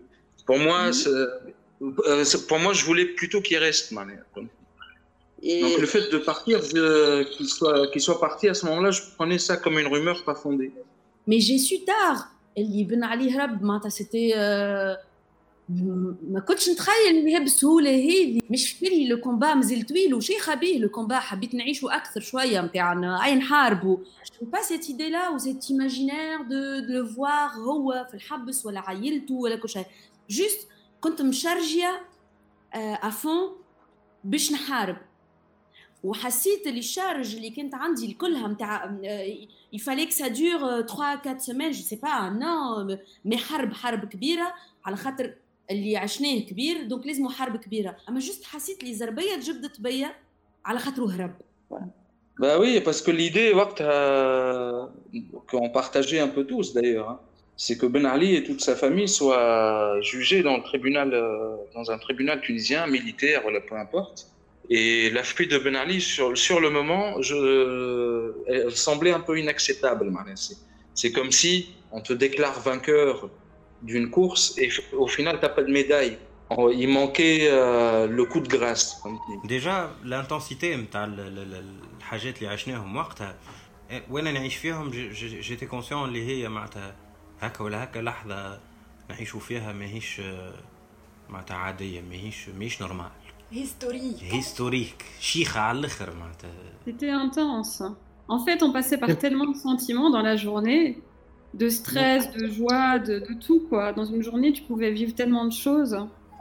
Pour 0.47 0.59
moi, 0.59 0.91
mm-hmm. 0.91 1.39
Euh, 1.83 2.25
pour 2.49 2.59
moi, 2.59 2.73
je 2.73 2.85
voulais 2.85 3.07
plutôt 3.07 3.41
qu'il 3.41 3.59
reste, 3.59 3.93
Mané. 3.93 4.15
Et... 5.43 5.61
Donc 5.63 5.79
le 5.79 5.87
fait 5.87 6.11
de 6.11 6.19
partir, 6.19 6.61
qu'il 6.63 7.49
soit, 7.49 7.89
qu'il 7.91 8.01
soit 8.01 8.21
parti 8.21 8.49
à 8.49 8.55
ce 8.55 8.67
moment-là, 8.67 8.91
je 8.91 9.03
prenais 9.17 9.39
ça 9.39 9.57
comme 9.57 9.79
une 9.79 9.87
rumeur 9.87 10.25
pas 10.25 10.35
fondée. 10.35 10.73
Mais 11.29 11.41
j'ai 11.41 11.59
su 11.59 11.85
tard. 11.85 12.21
اللي 12.59 12.85
بن 12.85 13.05
علي 13.05 13.39
هرب 13.43 13.63
معناتها 13.63 13.89
c'était 13.89 14.35
ما 16.31 16.41
كنتش 16.49 16.69
نتخيل 16.71 17.17
ان 17.17 17.27
هي 17.27 17.41
بالسهوله 17.41 17.91
هذه 17.91 18.41
مش 18.51 18.73
في 18.73 19.07
le 19.09 19.21
combat 19.21 19.55
مازال 19.55 19.87
طويل 19.87 20.15
وشيخه 20.15 20.55
به 20.55 20.79
le 20.81 20.89
combat 20.89 21.19
حبيت 21.19 21.55
نعيشوا 21.55 21.97
أكثر 21.97 22.21
شوية 22.21 22.61
نتاعنا 22.61 23.25
اي 23.25 23.35
نحاربوا 23.35 23.97
par 24.41 24.63
cette 24.63 24.89
idée-là 24.89 25.29
ou 25.29 25.39
cet 25.39 25.71
imaginaire 25.71 26.43
de 26.43 26.79
de 26.89 27.07
voir 27.07 27.49
هو 27.49 28.07
في 28.11 28.15
الحبس 28.15 28.67
ولا 28.67 28.81
عائلته 28.81 29.35
ولا 29.35 29.57
كل 29.57 29.69
شيء 29.69 29.87
juste 30.31 30.69
كنت 31.01 31.23
مشرجية 31.23 32.01
avant 32.75 33.57
باش 34.25 34.53
نحارب. 34.53 34.97
وحسيت 36.05 36.67
اللي 36.67 36.79
ال 36.79 36.87
charge 36.87 37.37
اللي 37.37 37.51
كانت 37.51 37.75
عندي 37.75 38.07
الكلها 38.07 38.49
نتاع 38.49 38.99
il 39.73 39.81
fallait 39.81 40.11
que 40.11 40.22
ça 40.22 40.29
dure 40.29 40.83
3 40.83 41.13
4 41.13 41.39
semaines 41.39 41.71
je 41.71 41.83
sais 41.83 41.97
pas 41.97 42.29
non 42.29 42.99
mais 43.25 43.37
حرب 43.37 43.73
حرب 43.73 44.05
كبيرة 44.05 44.55
على 44.85 44.97
خاطر 44.97 45.35
اللي 45.71 45.97
عشناه 45.97 46.39
كبير 46.39 46.83
donc 46.83 47.07
لازم 47.07 47.29
حرب 47.29 47.57
كبيرة. 47.57 47.97
أما 48.09 48.19
juste 48.19 48.45
حسيت 48.45 48.85
لي 48.85 48.95
زربية 48.95 49.37
تجبدت 49.37 49.81
بيا 49.81 50.15
على 50.65 50.79
خاطر 50.79 51.05
هرب. 51.05 51.35
Bah 52.41 52.57
oui, 52.63 52.81
parce 52.81 53.03
que 53.03 53.11
l'idée, 53.11 53.49
qu'on 55.49 55.71
partageait 55.81 56.21
un 56.21 56.29
peu 56.37 56.45
tous 56.47 56.73
d'ailleurs, 56.73 57.19
c'est 57.59 57.77
que 57.77 57.87
Ben 57.87 58.07
Ali 58.07 58.37
et 58.37 58.45
toute 58.45 58.61
sa 58.61 58.77
famille 58.77 59.09
soient 59.09 60.01
jugés 60.01 60.43
dans, 60.43 60.57
le 60.57 60.63
tribunal, 60.63 61.13
euh, 61.13 61.57
dans 61.75 61.91
un 61.91 61.99
tribunal 61.99 62.41
tunisien, 62.41 62.87
militaire, 62.87 63.43
peu 63.69 63.77
importe. 63.77 64.29
Et 64.71 65.11
la 65.11 65.25
fuite 65.25 65.51
de 65.51 65.59
Ben 65.59 65.75
Ali, 65.75 66.01
sur, 66.01 66.39
sur 66.39 66.61
le 66.61 66.71
moment, 66.71 67.17
elle 68.47 68.71
semblait 68.71 69.11
un 69.11 69.21
peu 69.21 69.39
inacceptable. 69.41 70.13
C'est 70.95 71.11
comme 71.11 71.33
si 71.33 71.75
on 71.91 72.01
te 72.01 72.13
déclare 72.13 72.61
vainqueur 72.61 73.29
d'une 73.83 74.09
course 74.09 74.57
et 74.59 74.71
au 74.93 75.09
final, 75.09 75.41
tu 75.41 75.43
n'as 75.43 75.49
pas 75.49 75.63
de 75.65 75.73
médaille. 75.73 76.17
Il 76.73 76.89
manquait 76.89 77.49
euh, 77.51 78.07
le 78.07 78.25
coup 78.25 78.41
de 78.41 78.49
grâce. 78.49 79.03
Déjà, 79.45 79.93
l'intensité, 80.05 80.77
j'étais 85.41 85.67
conscient 85.67 86.07
que 86.07 86.79
هكا 87.42 87.64
ولا 87.64 87.84
هكا 87.84 88.00
لحظة 88.00 88.60
نعيشوا 89.10 89.40
فيها 89.40 89.74
ماهيش 89.74 90.22
معناتها 91.30 91.58
عادية 91.58 92.02
ماهيش 92.02 92.50
ماهيش 92.50 92.82
نورمال 92.82 93.10
هيستوريك 93.52 94.24
هيستوريك 94.24 95.06
شيخة 95.20 95.60
على 95.60 95.80
الآخر 95.80 96.14
معناتها 96.14 96.50
C'était 96.86 97.12
intense. 97.12 97.84
En 98.28 98.40
fait, 98.46 98.64
on 98.64 98.72
passait 98.72 98.98
par 98.98 99.18
tellement 99.18 99.46
de 99.46 99.58
sentiments 99.58 100.10
dans 100.10 100.22
la 100.22 100.36
journée, 100.36 101.02
de 101.54 101.70
stress, 101.70 102.32
de 102.32 102.48
joie, 102.48 103.00
de, 103.00 103.20
de 103.20 103.34
tout 103.46 103.62
quoi. 103.70 103.94
Dans 103.94 104.06
une 104.06 104.24
journée, 104.24 104.52
tu 104.54 104.64
pouvais 104.64 104.92
vivre 104.92 105.14
tellement 105.14 105.46
de 105.46 105.52
choses. 105.52 105.96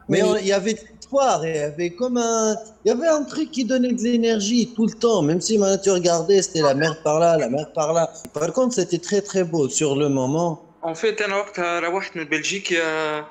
Mais 0.08 0.22
il 0.40 0.46
y 0.46 0.52
avait 0.52 0.76
espoir, 1.00 1.46
il 1.46 1.56
y 1.56 1.58
avait 1.58 1.90
comme 1.90 2.16
un, 2.16 2.56
il 2.84 2.88
y 2.88 2.90
avait 2.90 3.08
un 3.08 3.24
truc 3.24 3.50
qui 3.50 3.64
donnait 3.64 3.92
de 3.92 4.02
l'énergie 4.02 4.72
tout 4.74 4.86
le 4.86 4.92
temps, 4.92 5.22
même 5.22 5.40
si 5.40 5.58
maintenant 5.58 5.80
tu 5.82 5.90
regardais, 5.90 6.40
c'était 6.42 6.62
la 6.62 6.74
mer 6.74 7.02
par 7.02 7.20
là, 7.20 7.36
la 7.36 7.48
mer 7.48 7.72
par 7.72 7.92
là. 7.92 8.10
Par 8.32 8.52
contre, 8.52 8.74
c'était 8.74 8.98
très 8.98 9.20
très 9.20 9.44
beau 9.44 9.68
sur 9.68 9.96
le 9.96 10.08
moment. 10.08 10.62
En 10.82 10.94
fait, 10.94 11.22
انا 11.22 11.36
وقتها 11.36 11.80
روحت 11.80 12.16
من 12.16 12.24
بلجيكا 12.24 13.26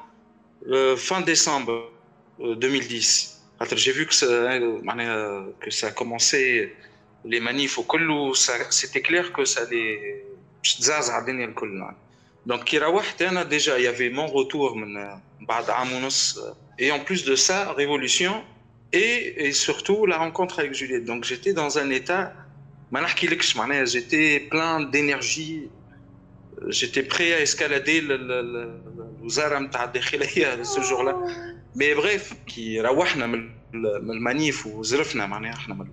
fin 0.95 1.21
décembre 1.21 1.91
2010 2.39 3.41
j'ai 3.73 3.91
vu 3.91 4.05
que 4.07 4.13
ça, 4.13 4.27
que 5.59 5.71
ça 5.71 5.87
a 5.87 5.91
commencé 5.91 6.73
les 7.25 7.39
manifs 7.39 7.77
وكل 7.77 8.31
c'était 8.69 9.01
clair 9.01 9.31
que 9.33 9.45
ça 9.45 9.61
allait 9.61 10.23
تزعزع 10.63 11.19
الدنيا 11.19 11.45
الكل 11.45 11.83
donc 12.49 12.63
كي 12.63 12.77
روحت 12.77 13.21
انا 13.21 13.49
déjà 13.49 13.77
il 13.77 13.83
y 13.83 13.87
avait 13.87 14.09
mon 14.09 14.27
retour 14.27 14.75
من 14.75 15.19
بعد 15.41 15.69
عام 15.69 15.93
ونص 15.93 16.39
et 16.79 16.91
en 16.91 16.99
plus 16.99 17.25
de 17.25 17.35
ça 17.35 17.71
révolution 17.73 18.43
et, 18.93 19.45
et 19.45 19.51
surtout 19.51 20.05
la 20.05 20.17
rencontre 20.17 20.59
avec 20.59 20.73
Juliette 20.73 21.05
donc 21.05 21.23
j'étais 21.23 21.53
dans 21.53 21.77
un 21.77 21.89
état 21.89 22.33
ما 22.91 23.01
نحكيلكش 23.01 23.57
معناها 23.57 23.85
j'étais 23.85 24.39
plein 24.51 24.81
d'énergie 24.91 25.69
j'étais 26.68 27.02
prêt 27.02 27.32
à 27.32 27.40
escalader 27.40 28.00
الوزاره 29.20 29.58
نتاع 29.58 29.84
الداخلية 29.84 30.62
ce 30.74 30.80
jour-là. 30.80 31.14
mais 31.76 31.94
bref 31.94 32.34
كي 32.46 32.80
روحنا 32.80 33.26
من 33.26 33.50
ال 33.74 33.90
manif 33.90 34.66
وزرفنا 34.66 35.26
معناها 35.26 35.52
إحنا 35.52 35.74
من 35.74 35.88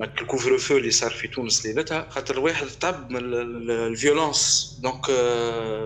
ال 0.00 0.58
couvre-feu 0.58 0.76
اللي 0.76 0.90
صار 0.90 1.10
في 1.10 1.28
تونس 1.28 1.66
ليلتها. 1.66 2.06
خاطر 2.10 2.34
الواحد 2.34 2.66
تعب 2.66 3.10
من 3.10 3.20
ال 3.70 3.81
violence. 3.81 4.78
donc 4.82 5.04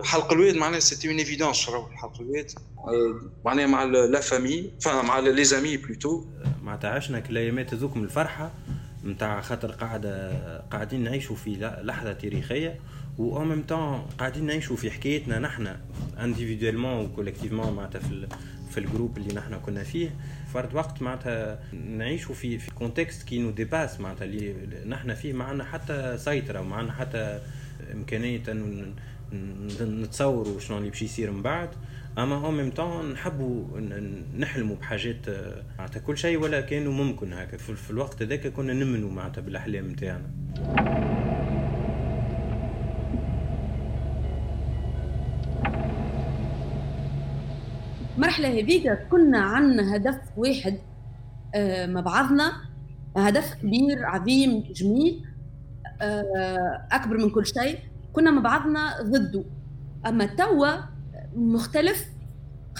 حلق 0.05 0.33
الواد 0.33 0.57
معناها 0.57 0.81
c'était 0.81 1.09
une 1.09 1.19
évidence 1.19 1.71
حلق 1.95 2.21
الواد. 2.21 2.51
معناها 3.45 3.67
مع 3.67 3.85
la 3.85 4.21
famille 4.21 4.71
مع 4.87 5.19
les 5.19 5.45
amis 5.45 5.77
plutôt 5.77 6.25
معناتها 6.63 6.91
عشنا 6.91 7.21
كل 7.21 7.31
الايامات 7.31 7.75
هذوك 7.75 7.97
من 7.97 8.05
الفرحة. 8.05 8.53
نتاع 9.05 9.41
خاطر 9.41 9.71
قاعدة 9.71 10.33
قاعدين 10.71 11.05
نعيشوا 11.05 11.37
في 11.37 11.81
لحظة 11.83 12.13
تاريخية. 12.13 12.81
و 13.19 13.45
même 13.45 13.63
temps 13.63 14.07
قاعدين 14.19 14.47
نعيشوا 14.47 14.77
في 14.77 14.91
حكايتنا 14.91 15.39
نحن 15.39 15.77
individuellement 16.23 17.05
و 17.05 17.09
collectivement 17.09 17.73
معناتها 17.73 17.99
في 17.99 18.29
في 18.71 18.79
ال 18.79 18.84
groupe 18.84 19.19
اللي 19.19 19.35
نحن 19.35 19.59
كنا 19.59 19.83
فيه. 19.83 20.11
فرد 20.53 20.75
وقت 20.75 21.03
معناتها 21.03 21.61
نعيشوا 21.73 22.35
في 22.35 22.59
في 22.59 22.71
contexte 22.71 23.29
qui 23.29 23.39
nous 23.39 23.51
dépasse 23.51 24.01
معناتها 24.01 24.25
اللي 24.25 24.55
نحن 24.87 25.15
فيه 25.15 25.33
ما 25.33 25.45
عندنا 25.45 25.65
حتى 25.65 26.19
سيطرة 26.19 26.61
وما 26.61 26.77
عندنا 26.77 26.95
حتى 26.95 27.41
إمكانية 27.93 28.43
نتصوروا 29.81 30.61
شنو 30.61 30.79
اللي 30.79 30.91
باش 30.91 31.03
يصير 31.03 31.31
من 31.31 31.43
بعد. 31.43 31.69
أما 32.19 32.35
أو 32.47 32.51
ميم 32.51 32.71
طون 32.71 33.13
نحبوا 33.13 33.81
نحلموا 34.39 34.77
بحاجات 34.77 35.27
معناتها 35.79 36.01
كل 36.01 36.19
شيء 36.19 36.39
ولا 36.39 36.61
كانوا 36.61 36.93
ممكن 36.93 37.33
هكا. 37.33 37.57
في 37.57 37.91
الوقت 37.91 38.23
هذاك 38.23 38.47
كنا 38.47 38.73
نمنوا 38.73 39.11
معناتها 39.11 39.41
بالأحلام 39.41 39.91
نتاعنا. 39.91 40.31
المرحلة 48.19 48.49
هذيك 48.49 48.93
كنا 49.11 49.39
عندنا 49.39 49.97
هدف 49.97 50.19
واحد 50.37 50.79
آه، 51.55 51.87
مع 51.87 52.01
بعضنا 52.01 52.53
هدف 53.17 53.55
كبير 53.55 54.07
عظيم 54.07 54.65
جميل 54.73 55.25
آه، 56.03 56.87
أكبر 56.93 57.17
من 57.17 57.31
كل 57.31 57.47
شيء. 57.47 57.79
كنا 58.13 58.31
مع 58.31 58.43
بعضنا 58.43 59.03
ضده. 59.03 59.45
أما 60.07 60.27
توا 60.27 60.69
مختلف. 61.37 62.07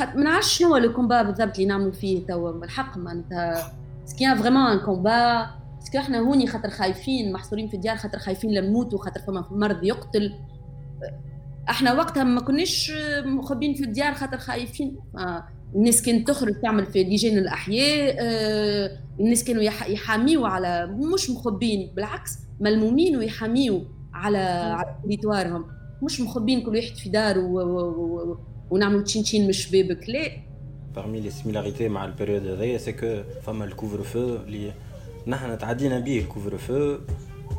ما 0.01 0.23
نعرفش 0.23 0.59
شنو 0.59 0.77
le 0.77 0.93
combat 0.93 1.23
بالضبط 1.23 1.55
اللي 1.55 1.67
نعملوا 1.67 1.93
فيه 1.93 2.27
توا. 2.27 2.53
بالحق 2.53 2.97
معناتها 2.99 3.73
سكيان 4.05 4.37
فريمون 4.37 4.79
كومبا 4.79 5.51
باسكو 5.81 5.99
إحنا 5.99 6.19
هوني 6.19 6.47
خاطر 6.47 6.71
خايفين 6.71 7.33
محصورين 7.33 7.69
في 7.69 7.75
الديار 7.75 7.97
خاطر 7.97 8.19
خايفين 8.19 8.51
لنموتوا 8.51 8.99
خاطر 8.99 9.21
فما 9.21 9.45
مرض 9.51 9.85
يقتل. 9.85 10.35
إحنا 11.71 11.93
وقتها 11.93 12.25
ما 12.25 12.41
كناش 12.41 12.93
مخبين 13.25 13.75
في 13.75 13.85
الديار 13.85 14.15
خاطر 14.15 14.39
خايفين. 14.39 14.97
الناس 15.75 16.03
كانت 16.03 16.29
تخرج 16.29 16.61
تعمل 16.61 16.87
في 16.87 17.05
لجان 17.05 17.39
الأحياء 17.39 18.17
آه، 18.21 18.99
الناس 19.21 19.45
كانوا 19.45 19.63
يحاميوا 19.63 20.49
على 20.49 20.87
مش 21.15 21.31
مخبين 21.31 21.93
بالعكس 21.97 22.39
ملمومين 22.61 23.17
ويحاميوا 23.17 23.81
على 24.15 24.39
على 24.39 25.65
مش 26.03 26.21
مخبين 26.21 26.61
كل 26.61 26.77
واحد 26.77 26.97
في 26.97 27.09
دار 27.09 27.39
ونعملوا 28.71 29.03
tchin 29.03 29.23
tchin 29.23 29.47
من 29.47 29.53
شبابك 29.53 30.09
لا. 30.09 30.31
Parmi 30.97 31.21
les 31.21 31.31
similarités 31.31 31.83
مع 31.83 32.05
ال 32.05 32.10
période 32.10 32.47
هذايا 32.47 32.79
c'est 32.79 32.93
que 32.93 33.23
فما 33.43 33.65
ال 33.65 34.03
couvre-feu 34.03 34.37
اللي 34.37 34.73
نحن 35.27 35.59
تعدينا 35.59 35.99
به 35.99 36.19
ال 36.19 36.59
couvre-feu. 36.59 36.97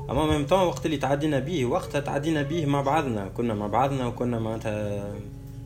أما 0.09 0.25
même 0.25 0.45
temps 0.45 0.59
وقت 0.59 0.85
اللي 0.85 0.97
تعدينا 0.97 1.39
به 1.39 1.65
وقتها 1.65 2.01
تعدينا 2.01 2.41
به 2.41 2.65
مع 2.65 2.81
بعضنا. 2.81 3.27
كنا 3.27 3.53
مع 3.53 3.67
بعضنا 3.67 4.07
وكنا 4.07 4.39
معناتها 4.39 5.13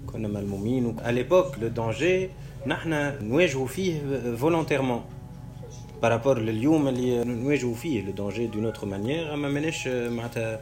كنا 0.08 0.28
ملمومين 0.28 1.00
à 1.00 1.12
l'époque 1.12 1.60
le 1.62 1.68
danger 1.68 2.30
نحن 2.68 3.14
نواجهوا 3.22 3.68
فيه 3.68 4.02
volontairement 4.36 5.02
par 6.02 6.13
rapport 6.13 6.40
لليوم 6.40 6.88
اللي 6.88 7.24
نواجهوا 7.24 7.76
فيه 7.76 8.06
le 8.06 8.12
danger 8.12 8.48
d'une 8.48 8.66
autre 8.66 8.86
manière 8.86 9.34
أما 9.34 9.50
ماناش 9.50 9.88
معناتها 9.88 10.60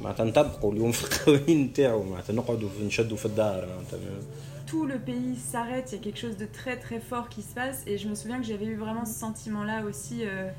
معناتها 0.00 0.24
نطبقوا 0.24 0.72
اليوم 0.72 0.92
في 0.92 1.04
القوانين 1.04 1.64
نتاعو. 1.64 2.02
معناتها 2.02 2.34
نقعدوا 2.34 2.68
نشدوا 2.86 3.16
في 3.16 3.26
الدار. 3.26 3.66
معناتها. 3.66 3.98
Tout 4.70 4.86
le 4.94 4.98
pays 4.98 5.34
s'arrête, 5.52 5.86
il 5.92 5.94
y 5.96 5.98
a 6.00 6.04
quelque 6.04 6.20
chose 6.26 6.36
de 6.44 6.48
très 6.58 6.76
très 6.86 7.00
fort 7.10 7.26
qui 7.34 7.42
se 7.48 7.54
passe. 7.60 7.78
Et 7.86 7.96
je 8.02 8.06
me 8.10 8.14
souviens 8.20 8.38
que 8.42 8.46
j'avais 8.50 8.68
eu 8.74 8.76
vraiment 8.84 9.06
ce 9.12 9.16
sentiment 9.26 9.64
là 9.64 9.78
aussi 9.88 10.16
euh, 10.22 10.28
euh, 10.28 10.50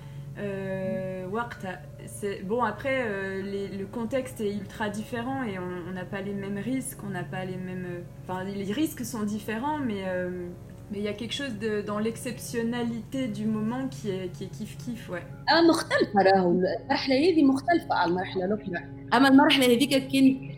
bon, 2.45 2.63
après, 2.63 3.05
euh, 3.07 3.43
le 3.81 3.87
contexte 3.87 4.41
est 4.41 4.53
ultra 4.53 4.89
différent 4.89 5.43
et 5.43 5.59
on 5.59 5.93
n'a 5.93 6.05
pas 6.05 6.21
les 6.21 6.33
mêmes 6.33 6.59
risques, 6.59 6.99
on 7.07 7.11
n'a 7.11 7.25
pas 7.25 7.45
les 7.45 7.57
mêmes. 7.57 7.87
Enfin, 8.23 8.45
les 8.45 8.73
risques 8.73 9.05
sont 9.05 9.25
différents, 9.25 9.79
mais 9.79 10.03
euh, 10.07 10.49
mais 10.91 10.99
il 10.99 11.05
y 11.05 11.09
a 11.09 11.15
quelque 11.15 11.33
chose 11.33 11.59
de, 11.59 11.81
dans 11.81 11.99
l'exceptionnalité 11.99 13.27
du 13.29 13.47
moment 13.47 13.89
qui 13.89 14.11
est 14.11 14.29
qui 14.35 14.45
est 14.45 14.53
kiff 14.57 14.77
kiff 14.79 15.11
ouais. 15.11 15.23
اه 15.49 15.63
مختلفة 15.71 16.23
راهو 16.23 16.51
المرحلة 16.51 17.17
هذه 17.17 17.45
مختلفة 17.45 17.95
على 17.95 18.11
المرحلة 18.11 18.45
الأخرى، 18.45 18.85
أما 19.15 19.29
المرحلة 19.29 19.67
هذيك 19.67 20.09
كان 20.13 20.55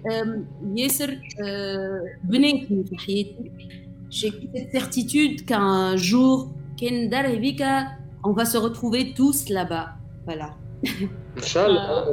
ياسر 0.77 1.19
بناتني 2.25 2.85
في 2.85 2.97
حياتي. 2.97 3.53
J'ai 4.09 4.31
cette 4.55 4.71
certitude 4.71 5.45
qu'un 5.47 5.97
jour 5.97 6.49
كان 6.81 7.09
دار 7.09 7.27
هذيك 7.27 7.63
on 8.25 8.33
va 8.33 8.45
se 8.45 8.59
retrouver 8.59 9.15
tous 9.15 9.49
là-bas. 9.49 9.89
Voilà. 10.25 10.51
Inch'Allah. 11.37 12.05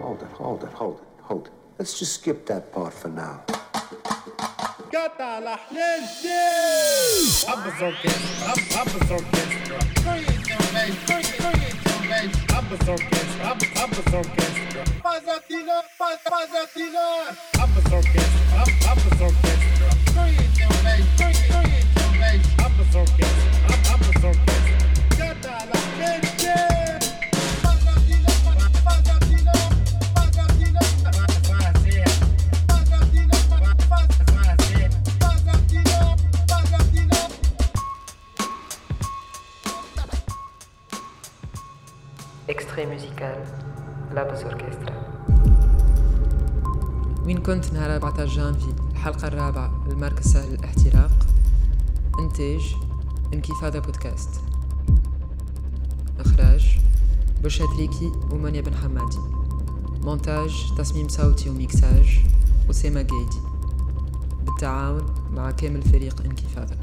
Hold 0.00 0.22
it, 0.22 0.32
hold 0.38 0.62
it, 0.62 0.72
hold 0.80 0.98
it, 0.98 1.08
hold 1.28 1.46
it. 1.46 1.52
Let's 1.78 1.98
just 1.98 2.14
skip 2.14 2.46
that 2.46 2.72
part 2.72 2.92
for 2.92 3.08
now. 3.08 3.44
قطع 4.94 5.38
الاحلام 5.38 6.02
حبس 7.46 7.82
اوركسترا 7.82 8.48
حبس 8.76 9.10
اوركسترا 9.10 9.78
حبس 12.54 12.88
اوركسترا 12.88 13.54
حبس 13.76 14.14
اوركسترا 14.14 14.84
بازاتينا 15.04 15.82
بازاتينا 16.00 17.06
حبس 17.58 17.92
اوركسترا 17.92 18.64
حبس 18.86 19.20
اوركسترا 19.20 19.69
كنت 47.51 47.73
نهار 47.73 47.95
14 47.95 48.25
جانفي 48.25 48.80
الحلقة 49.01 49.27
الرابعة 49.27 49.83
المركز 49.87 50.27
سهل 50.27 50.53
الاحتراق 50.53 51.27
إنتاج 52.19 52.75
إنكفاضة 53.33 53.79
بودكاست. 53.79 54.29
إخراج 56.19 56.79
بشرى 57.43 57.67
تريكي 57.67 58.11
ومانيا 58.31 58.61
بن 58.61 58.75
حمادي. 58.75 59.17
مونتاج 60.03 60.73
تصميم 60.77 61.07
صوتي 61.07 61.49
وميكساج 61.49 62.19
أسامة 62.69 63.01
جيدي 63.01 63.37
بالتعاون 64.45 65.05
مع 65.33 65.51
كامل 65.51 65.81
فريق 65.81 66.21
إنكفاضة. 66.25 66.75